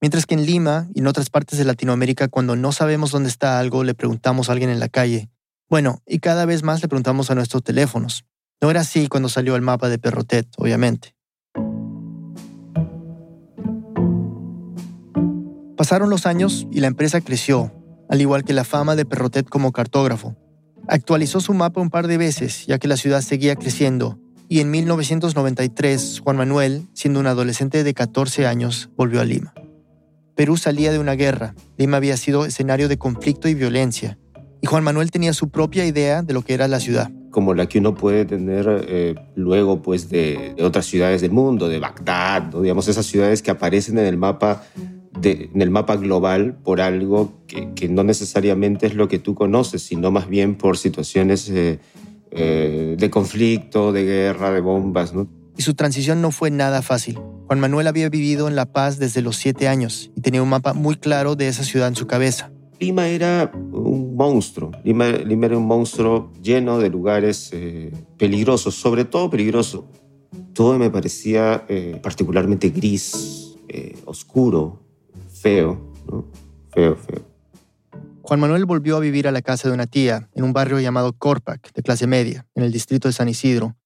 Mientras 0.00 0.26
que 0.26 0.34
en 0.34 0.44
Lima 0.44 0.88
y 0.94 1.00
en 1.00 1.06
otras 1.06 1.30
partes 1.30 1.58
de 1.58 1.64
Latinoamérica, 1.64 2.28
cuando 2.28 2.56
no 2.56 2.72
sabemos 2.72 3.12
dónde 3.12 3.30
está 3.30 3.58
algo, 3.58 3.84
le 3.84 3.94
preguntamos 3.94 4.48
a 4.48 4.52
alguien 4.52 4.68
en 4.68 4.78
la 4.78 4.90
calle. 4.90 5.30
Bueno, 5.70 6.02
y 6.06 6.18
cada 6.18 6.44
vez 6.44 6.62
más 6.62 6.82
le 6.82 6.88
preguntamos 6.88 7.30
a 7.30 7.34
nuestros 7.34 7.62
teléfonos. 7.62 8.24
No 8.60 8.70
era 8.70 8.80
así 8.80 9.08
cuando 9.08 9.30
salió 9.30 9.56
el 9.56 9.62
mapa 9.62 9.88
de 9.88 9.98
Perrotet, 9.98 10.46
obviamente. 10.58 11.14
Pasaron 15.76 16.08
los 16.08 16.26
años 16.26 16.68
y 16.70 16.80
la 16.80 16.86
empresa 16.86 17.20
creció, 17.20 17.72
al 18.08 18.20
igual 18.20 18.44
que 18.44 18.52
la 18.52 18.62
fama 18.62 18.94
de 18.94 19.04
Perrotet 19.04 19.48
como 19.48 19.72
cartógrafo. 19.72 20.36
Actualizó 20.86 21.40
su 21.40 21.52
mapa 21.52 21.80
un 21.80 21.90
par 21.90 22.06
de 22.06 22.16
veces, 22.16 22.66
ya 22.66 22.78
que 22.78 22.86
la 22.86 22.96
ciudad 22.96 23.22
seguía 23.22 23.56
creciendo, 23.56 24.18
y 24.48 24.60
en 24.60 24.70
1993 24.70 26.20
Juan 26.22 26.36
Manuel, 26.36 26.86
siendo 26.92 27.18
un 27.18 27.26
adolescente 27.26 27.82
de 27.82 27.94
14 27.94 28.46
años, 28.46 28.90
volvió 28.96 29.20
a 29.20 29.24
Lima. 29.24 29.52
Perú 30.36 30.56
salía 30.56 30.92
de 30.92 31.00
una 31.00 31.14
guerra, 31.14 31.54
Lima 31.76 31.96
había 31.96 32.16
sido 32.16 32.44
escenario 32.44 32.88
de 32.88 32.98
conflicto 32.98 33.48
y 33.48 33.54
violencia, 33.54 34.18
y 34.60 34.66
Juan 34.66 34.84
Manuel 34.84 35.10
tenía 35.10 35.32
su 35.32 35.48
propia 35.48 35.84
idea 35.86 36.22
de 36.22 36.34
lo 36.34 36.42
que 36.42 36.54
era 36.54 36.68
la 36.68 36.78
ciudad. 36.78 37.10
Como 37.30 37.52
la 37.52 37.66
que 37.66 37.80
uno 37.80 37.94
puede 37.94 38.24
tener 38.24 38.86
eh, 38.88 39.14
luego 39.34 39.82
pues 39.82 40.08
de, 40.08 40.54
otras 40.62 40.86
ciudades 40.86 41.20
del 41.20 41.32
mundo, 41.32 41.68
de 41.68 41.80
Bagdad, 41.80 42.52
¿no? 42.52 42.60
digamos 42.60 42.86
esas 42.86 43.06
ciudades 43.06 43.42
que 43.42 43.50
aparecen 43.50 43.98
en 43.98 44.06
el 44.06 44.16
mapa 44.16 44.62
de, 45.20 45.50
en 45.54 45.62
el 45.62 45.70
mapa 45.70 45.96
global 45.96 46.56
por 46.62 46.80
algo 46.80 47.32
que, 47.46 47.72
que, 47.74 47.88
no 47.88 48.04
necesariamente 48.04 48.86
es 48.86 48.94
lo 48.94 49.08
que 49.08 49.18
tú 49.18 49.34
conoces, 49.34 49.82
sino 49.82 50.10
más 50.10 50.28
bien 50.28 50.56
por 50.56 50.76
situaciones 50.76 51.48
eh, 51.50 51.78
eh, 52.30 52.96
de 52.98 53.10
conflicto, 53.10 53.92
de 53.92 54.04
guerra, 54.04 54.50
de 54.50 54.60
bombas. 54.60 55.14
¿no? 55.14 55.28
Y 55.56 55.62
su 55.62 55.74
transición 55.74 56.20
no 56.20 56.30
fue 56.30 56.50
nada 56.50 56.82
fácil. 56.82 57.18
Juan 57.46 57.60
Manuel 57.60 57.86
había 57.86 58.08
vivido 58.08 58.48
en 58.48 58.56
La 58.56 58.66
Paz 58.66 58.98
desde 58.98 59.22
los 59.22 59.36
siete 59.36 59.68
años 59.68 60.10
y 60.16 60.20
tenía 60.20 60.42
un 60.42 60.48
mapa 60.48 60.72
muy 60.72 60.96
claro 60.96 61.36
de 61.36 61.48
esa 61.48 61.62
ciudad 61.62 61.88
en 61.88 61.96
su 61.96 62.06
cabeza. 62.06 62.50
Lima 62.80 63.06
era 63.06 63.52
un 63.54 64.16
monstruo. 64.16 64.72
Lima, 64.82 65.08
Lima 65.08 65.46
era 65.46 65.56
un 65.56 65.66
monstruo 65.66 66.32
lleno 66.42 66.78
de 66.78 66.90
lugares 66.90 67.50
eh, 67.52 67.92
peligrosos, 68.18 68.74
sobre 68.74 69.04
todo 69.04 69.30
peligroso. 69.30 69.86
Todo 70.52 70.78
me 70.78 70.90
parecía 70.90 71.64
eh, 71.68 72.00
particularmente 72.02 72.70
gris, 72.70 73.56
eh, 73.68 73.96
oscuro, 74.06 74.83
feo. 75.44 75.78
Feo, 76.72 76.96
feo. 76.96 77.22
Juan 78.22 78.40
Manuel 78.40 78.64
volvió 78.64 78.96
a 78.96 79.00
vivir 79.00 79.28
a 79.28 79.30
la 79.30 79.42
casa 79.42 79.68
de 79.68 79.74
una 79.74 79.86
tía 79.86 80.30
en 80.34 80.42
un 80.42 80.54
barrio 80.54 80.80
llamado 80.80 81.12
Corpac, 81.12 81.70
de 81.74 81.82
clase 81.82 82.06
media, 82.06 82.46
en 82.54 82.64
el 82.64 82.72
distrito 82.72 83.08
de 83.08 83.12
San 83.12 83.28
Isidro. 83.28 83.76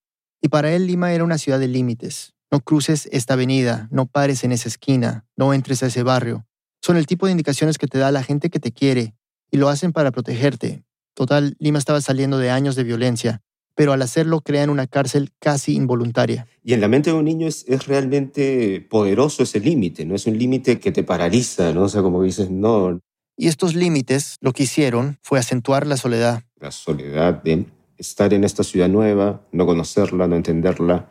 Y 0.41 0.51
para 0.51 0.73
él 0.73 0.87
Lima 0.87 1.13
era 1.13 1.25
una 1.25 1.37
ciudad 1.37 1.59
de 1.59 1.67
límites. 1.67 2.37
No 2.53 2.61
cruces 2.61 3.09
esta 3.11 3.35
avenida, 3.35 3.89
no 3.91 4.07
pares 4.07 4.45
en 4.45 4.53
esa 4.53 4.69
esquina, 4.69 5.27
no 5.37 5.53
entres 5.53 5.83
a 5.83 5.87
ese 5.87 6.05
barrio. 6.05 6.47
Son 6.81 6.97
el 6.97 7.07
tipo 7.07 7.27
de 7.27 7.33
indicaciones 7.33 7.77
que 7.77 7.89
te 7.89 7.99
da 7.99 8.13
la 8.13 8.23
gente 8.23 8.51
que 8.51 8.61
te 8.61 8.71
quiere 8.71 9.17
y 9.51 9.57
lo 9.57 9.69
hacen 9.69 9.93
para 9.93 10.13
protegerte. 10.13 10.85
Total, 11.15 11.57
Lima 11.59 11.81
estaba 11.81 12.01
saliendo 12.01 12.39
de 12.39 12.51
años 12.51 12.77
de 12.77 12.85
violencia, 12.85 13.43
pero 13.79 13.93
al 13.93 14.03
hacerlo 14.03 14.41
crean 14.41 14.71
una 14.71 14.89
cárcel 14.89 15.31
casi 15.39 15.77
involuntaria. 15.77 16.49
Y 16.65 16.73
en 16.73 16.81
la 16.81 16.89
mente 16.89 17.11
de 17.11 17.17
un 17.17 17.25
niño 17.25 17.47
es, 17.47 17.65
es 17.69 17.87
realmente 17.87 18.81
poderoso 18.81 19.45
ese 19.45 19.61
límite, 19.61 20.05
¿no? 20.05 20.17
Es 20.17 20.27
un 20.27 20.37
límite 20.37 20.81
que 20.81 20.91
te 20.91 21.05
paraliza, 21.05 21.73
¿no? 21.73 21.85
O 21.85 21.89
sea, 21.89 22.03
como 22.03 22.25
dices, 22.25 22.51
no. 22.51 22.99
Y 23.37 23.47
estos 23.47 23.77
límites 23.77 24.35
lo 24.41 24.53
que 24.53 24.65
hicieron 24.65 25.21
fue 25.23 25.39
acentuar 25.39 25.87
la 25.87 25.97
soledad. 25.97 26.43
La 26.59 26.73
soledad 26.73 27.41
de 27.45 27.67
estar 27.99 28.35
en 28.35 28.43
esta 28.43 28.65
ciudad 28.65 28.89
nueva, 28.89 29.47
no 29.53 29.65
conocerla, 29.65 30.27
no 30.27 30.35
entenderla 30.35 31.09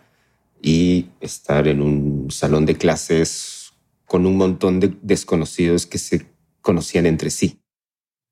y 0.62 1.06
estar 1.22 1.70
en 1.70 1.82
un 1.82 2.28
salón 2.32 2.66
de 2.66 2.76
clases 2.76 3.72
con 4.06 4.26
un 4.26 4.36
montón 4.36 4.82
de 4.82 4.94
desconocidos 5.02 5.86
que 5.86 6.00
se 6.00 6.26
conocían 6.60 7.06
entre 7.06 7.30
sí. 7.30 7.62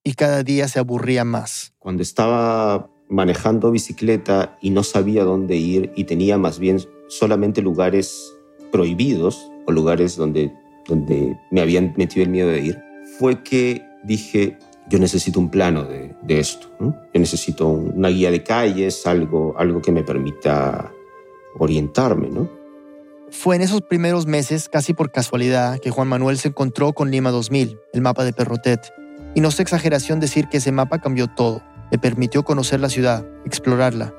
Y 0.03 0.15
cada 0.15 0.43
día 0.43 0.67
se 0.67 0.79
aburría 0.79 1.23
más. 1.23 1.73
Cuando 1.79 2.03
estaba 2.03 2.91
manejando 3.09 3.71
bicicleta 3.71 4.57
y 4.61 4.71
no 4.71 4.83
sabía 4.83 5.23
dónde 5.23 5.55
ir 5.55 5.91
y 5.95 6.05
tenía 6.05 6.37
más 6.37 6.59
bien 6.59 6.79
solamente 7.07 7.61
lugares 7.61 8.33
prohibidos 8.71 9.51
o 9.67 9.71
lugares 9.71 10.15
donde, 10.15 10.51
donde 10.87 11.37
me 11.51 11.61
habían 11.61 11.93
metido 11.97 12.23
el 12.23 12.29
miedo 12.29 12.49
de 12.49 12.61
ir, 12.61 12.79
fue 13.19 13.43
que 13.43 13.83
dije, 14.03 14.57
yo 14.89 14.99
necesito 14.99 15.39
un 15.39 15.49
plano 15.49 15.83
de, 15.83 16.15
esto, 16.27 16.67
yo 16.79 16.93
necesito 17.13 17.67
una 17.67 18.09
guía 18.09 18.31
de 18.31 18.43
calles, 18.43 19.07
algo, 19.07 19.55
algo 19.57 19.81
que 19.81 19.91
me 19.91 20.03
permita 20.03 20.91
orientarme, 21.57 22.29
¿no? 22.29 22.49
Fue 23.31 23.55
en 23.55 23.63
esos 23.63 23.81
primeros 23.81 24.27
meses, 24.27 24.69
casi 24.69 24.93
por 24.93 25.11
casualidad, 25.11 25.79
que 25.79 25.89
Juan 25.89 26.07
Manuel 26.07 26.37
se 26.37 26.49
encontró 26.49 26.93
con 26.93 27.09
Lima 27.09 27.31
2000, 27.31 27.79
el 27.93 28.01
mapa 28.01 28.23
de 28.23 28.33
Perrotet. 28.33 28.93
Y 29.33 29.41
no 29.41 29.49
es 29.49 29.59
exageración 29.59 30.19
decir 30.19 30.47
que 30.47 30.57
ese 30.57 30.71
mapa 30.71 30.99
cambió 30.99 31.27
todo. 31.27 31.61
Le 31.95 31.99
permitió 31.99 32.43
conocer 32.43 32.81
la 32.81 32.89
ciudad, 32.89 33.25
explorarla. 33.45 34.13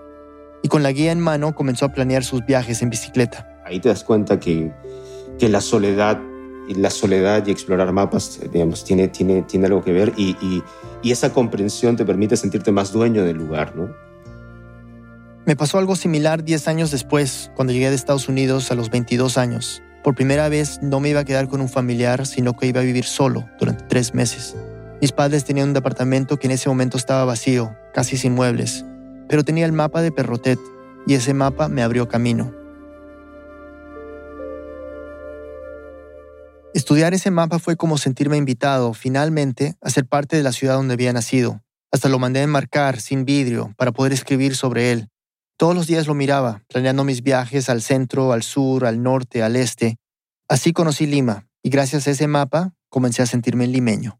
Y 0.63 0.69
con 0.69 0.83
la 0.83 0.93
guía 0.93 1.13
en 1.13 1.21
mano 1.21 1.55
comenzó 1.55 1.85
a 1.85 1.93
planear 1.93 2.25
sus 2.25 2.43
viajes 2.47 2.81
en 2.81 2.89
bicicleta. 2.89 3.47
Ahí 3.67 3.81
te 3.81 3.91
das 3.91 4.03
cuenta 4.03 4.41
que, 4.41 4.73
que 5.39 5.51
la 5.51 5.61
soledad 5.61 6.19
la 6.75 6.89
soledad 6.89 7.47
y 7.47 7.51
explorar 7.51 7.93
mapas, 7.93 8.41
digamos, 8.51 8.83
tiene, 8.83 9.09
tiene, 9.09 9.43
tiene 9.43 9.67
algo 9.67 9.85
que 9.85 9.93
ver 9.93 10.15
y, 10.17 10.31
y, 10.41 10.63
y 11.03 11.13
esa 11.13 11.35
comprensión 11.35 11.97
te 11.97 12.07
permite 12.07 12.35
sentirte 12.35 12.73
más 12.73 12.93
dueño 12.93 13.25
del 13.25 13.37
lugar, 13.37 13.77
¿no? 13.77 13.95
Me 15.45 15.55
pasó 15.55 15.77
algo 15.77 15.97
similar 15.97 16.45
10 16.45 16.67
años 16.69 16.91
después, 16.91 17.51
cuando 17.55 17.75
llegué 17.75 17.91
de 17.91 17.95
Estados 17.95 18.31
Unidos 18.31 18.73
a 18.73 18.75
los 18.75 18.89
22 18.89 19.37
años. 19.37 19.83
Por 20.03 20.15
primera 20.15 20.49
vez 20.49 20.81
no 20.81 20.99
me 20.99 21.11
iba 21.11 21.21
a 21.21 21.25
quedar 21.27 21.47
con 21.47 21.61
un 21.61 21.69
familiar, 21.69 22.27
sino 22.27 22.57
que 22.57 22.69
iba 22.69 22.81
a 22.81 22.85
vivir 22.85 23.05
solo 23.05 23.45
durante 23.61 23.85
tres 23.85 24.15
meses. 24.15 24.57
Mis 25.07 25.13
padres 25.13 25.45
tenían 25.45 25.69
un 25.69 25.75
departamento 25.75 26.37
que 26.37 26.49
en 26.49 26.51
ese 26.51 26.69
momento 26.69 26.99
estaba 26.99 27.25
vacío, 27.25 27.77
casi 27.95 28.17
sin 28.17 28.35
muebles, 28.35 28.85
pero 29.29 29.45
tenía 29.45 29.65
el 29.65 29.71
mapa 29.71 30.03
de 30.03 30.11
Perrotet 30.11 30.59
y 31.07 31.15
ese 31.15 31.33
mapa 31.33 31.69
me 31.69 31.85
abrió 31.85 32.09
camino. 32.09 32.53
Estudiar 36.75 37.15
ese 37.15 37.31
mapa 37.31 37.61
fue 37.61 37.77
como 37.77 37.99
sentirme 37.99 38.37
invitado, 38.37 38.95
finalmente, 38.95 39.77
a 39.81 39.91
ser 39.91 40.07
parte 40.07 40.37
de 40.37 40.43
la 40.43 40.51
ciudad 40.51 40.75
donde 40.75 40.95
había 40.95 41.13
nacido. 41.13 41.63
Hasta 41.93 42.09
lo 42.09 42.19
mandé 42.19 42.41
a 42.41 42.43
enmarcar, 42.43 43.01
sin 43.01 43.25
vidrio, 43.25 43.73
para 43.77 43.93
poder 43.93 44.13
escribir 44.13 44.57
sobre 44.57 44.91
él. 44.91 45.09
Todos 45.57 45.77
los 45.77 45.87
días 45.87 46.09
lo 46.09 46.15
miraba, 46.15 46.65
planeando 46.67 47.05
mis 47.05 47.23
viajes 47.23 47.69
al 47.69 47.81
centro, 47.81 48.33
al 48.33 48.43
sur, 48.43 48.85
al 48.85 49.01
norte, 49.05 49.45
al 49.45 49.55
este. 49.55 49.99
Así 50.49 50.73
conocí 50.73 51.07
Lima, 51.07 51.47
y 51.63 51.71
gracias 51.71 52.09
a 52.09 52.11
ese 52.11 52.27
mapa 52.27 52.75
comencé 52.89 53.23
a 53.23 53.27
sentirme 53.27 53.69
limeño. 53.69 54.19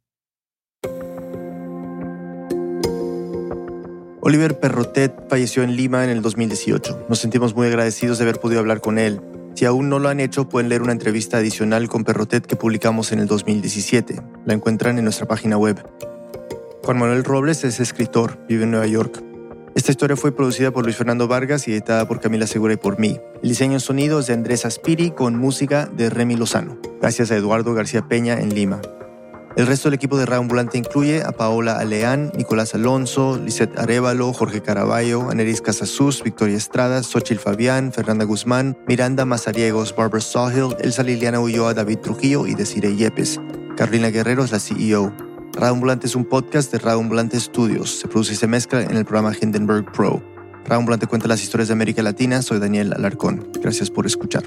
Oliver 4.27 4.59
Perrotet 4.59 5.29
falleció 5.29 5.63
en 5.63 5.77
Lima 5.77 6.03
en 6.03 6.11
el 6.11 6.21
2018. 6.21 7.07
Nos 7.09 7.21
sentimos 7.21 7.55
muy 7.55 7.69
agradecidos 7.69 8.19
de 8.19 8.25
haber 8.25 8.41
podido 8.41 8.59
hablar 8.59 8.81
con 8.81 8.99
él. 8.99 9.21
Si 9.55 9.65
aún 9.67 9.89
no 9.89 10.01
lo 10.01 10.09
han 10.09 10.19
hecho, 10.19 10.49
pueden 10.49 10.69
leer 10.69 10.83
una 10.83 10.91
entrevista 10.91 11.37
adicional 11.37 11.89
con 11.89 12.03
Perrotet 12.03 12.45
que 12.45 12.57
publicamos 12.57 13.13
en 13.13 13.21
el 13.21 13.29
2017. 13.29 14.21
La 14.45 14.53
encuentran 14.53 14.99
en 14.99 15.05
nuestra 15.05 15.29
página 15.29 15.57
web. 15.57 15.81
Juan 16.83 16.99
Manuel 16.99 17.23
Robles 17.23 17.63
es 17.63 17.79
escritor, 17.79 18.37
vive 18.49 18.65
en 18.65 18.73
Nueva 18.73 18.89
York. 18.89 19.23
Esta 19.77 19.93
historia 19.93 20.17
fue 20.17 20.35
producida 20.35 20.73
por 20.73 20.83
Luis 20.83 20.97
Fernando 20.97 21.29
Vargas 21.29 21.69
y 21.69 21.73
editada 21.73 22.09
por 22.09 22.19
Camila 22.19 22.49
Segura 22.49 22.75
y 22.75 22.79
por 22.79 22.99
mí. 22.99 23.21
El 23.45 23.51
diseño 23.51 23.75
en 23.75 23.81
sonido 23.81 24.19
es 24.19 24.27
de 24.27 24.35
Andrés 24.35 24.67
Aspiri 24.67 25.13
con 25.13 25.39
música 25.39 25.87
de 25.87 26.11
Remy 26.11 26.35
Lozano. 26.35 26.79
Gracias 27.01 27.31
a 27.31 27.37
Eduardo 27.37 27.75
García 27.75 28.09
Peña 28.09 28.41
en 28.41 28.53
Lima. 28.53 28.81
El 29.57 29.67
resto 29.67 29.89
del 29.89 29.95
equipo 29.95 30.19
de 30.19 30.27
Radio 30.27 30.43
Ambulante 30.43 30.77
incluye 30.77 31.23
a 31.23 31.33
Paola 31.33 31.79
Aleán, 31.79 32.31
Nicolás 32.37 32.75
Alonso, 32.75 33.41
Lisette 33.43 33.79
Arevalo, 33.79 34.35
Jorge 34.35 34.61
Caraballo, 34.61 35.31
Aneris 35.31 35.63
Casasus, 35.63 36.23
Victoria 36.23 36.59
Estrada, 36.59 37.03
Xochil 37.03 37.39
Fabián, 37.39 37.91
Fernanda 37.91 38.27
Guzmán, 38.27 38.77
Miranda 38.87 39.25
Mazariegos, 39.25 39.97
Barbara 39.97 40.21
Sawhill, 40.21 40.77
Elsa 40.81 41.03
Liliana 41.03 41.41
Ulloa, 41.41 41.73
David 41.73 42.01
Trujillo 42.01 42.47
y 42.47 42.55
Desiree 42.55 42.97
Yepes. 42.97 43.41
Carolina 43.79 44.11
Guerrero 44.11 44.45
es 44.45 44.53
la 44.53 44.61
CEO. 44.61 45.11
Radio 45.55 45.73
Ambulante 45.73 46.07
es 46.07 46.17
un 46.17 46.27
podcast 46.27 46.71
de 46.71 46.79
Radio 46.79 46.99
Ambulante 46.99 47.41
Studios. 47.41 47.99
Se 48.01 48.09
produce 48.09 48.35
y 48.35 48.37
se 48.37 48.47
mezcla 48.47 48.83
en 48.83 48.95
el 48.95 49.07
programa 49.07 49.33
Hindenburg 49.41 49.91
Pro. 49.91 50.23
Radio 50.67 50.81
Ambulante 50.81 51.07
cuenta 51.07 51.29
las 51.29 51.43
historias 51.43 51.69
de 51.69 51.73
América 51.73 52.03
Latina. 52.03 52.43
Soy 52.43 52.59
Daniel 52.59 52.93
Alarcón. 52.93 53.49
Gracias 53.63 53.91
por 53.91 54.05
escuchar. 54.05 54.45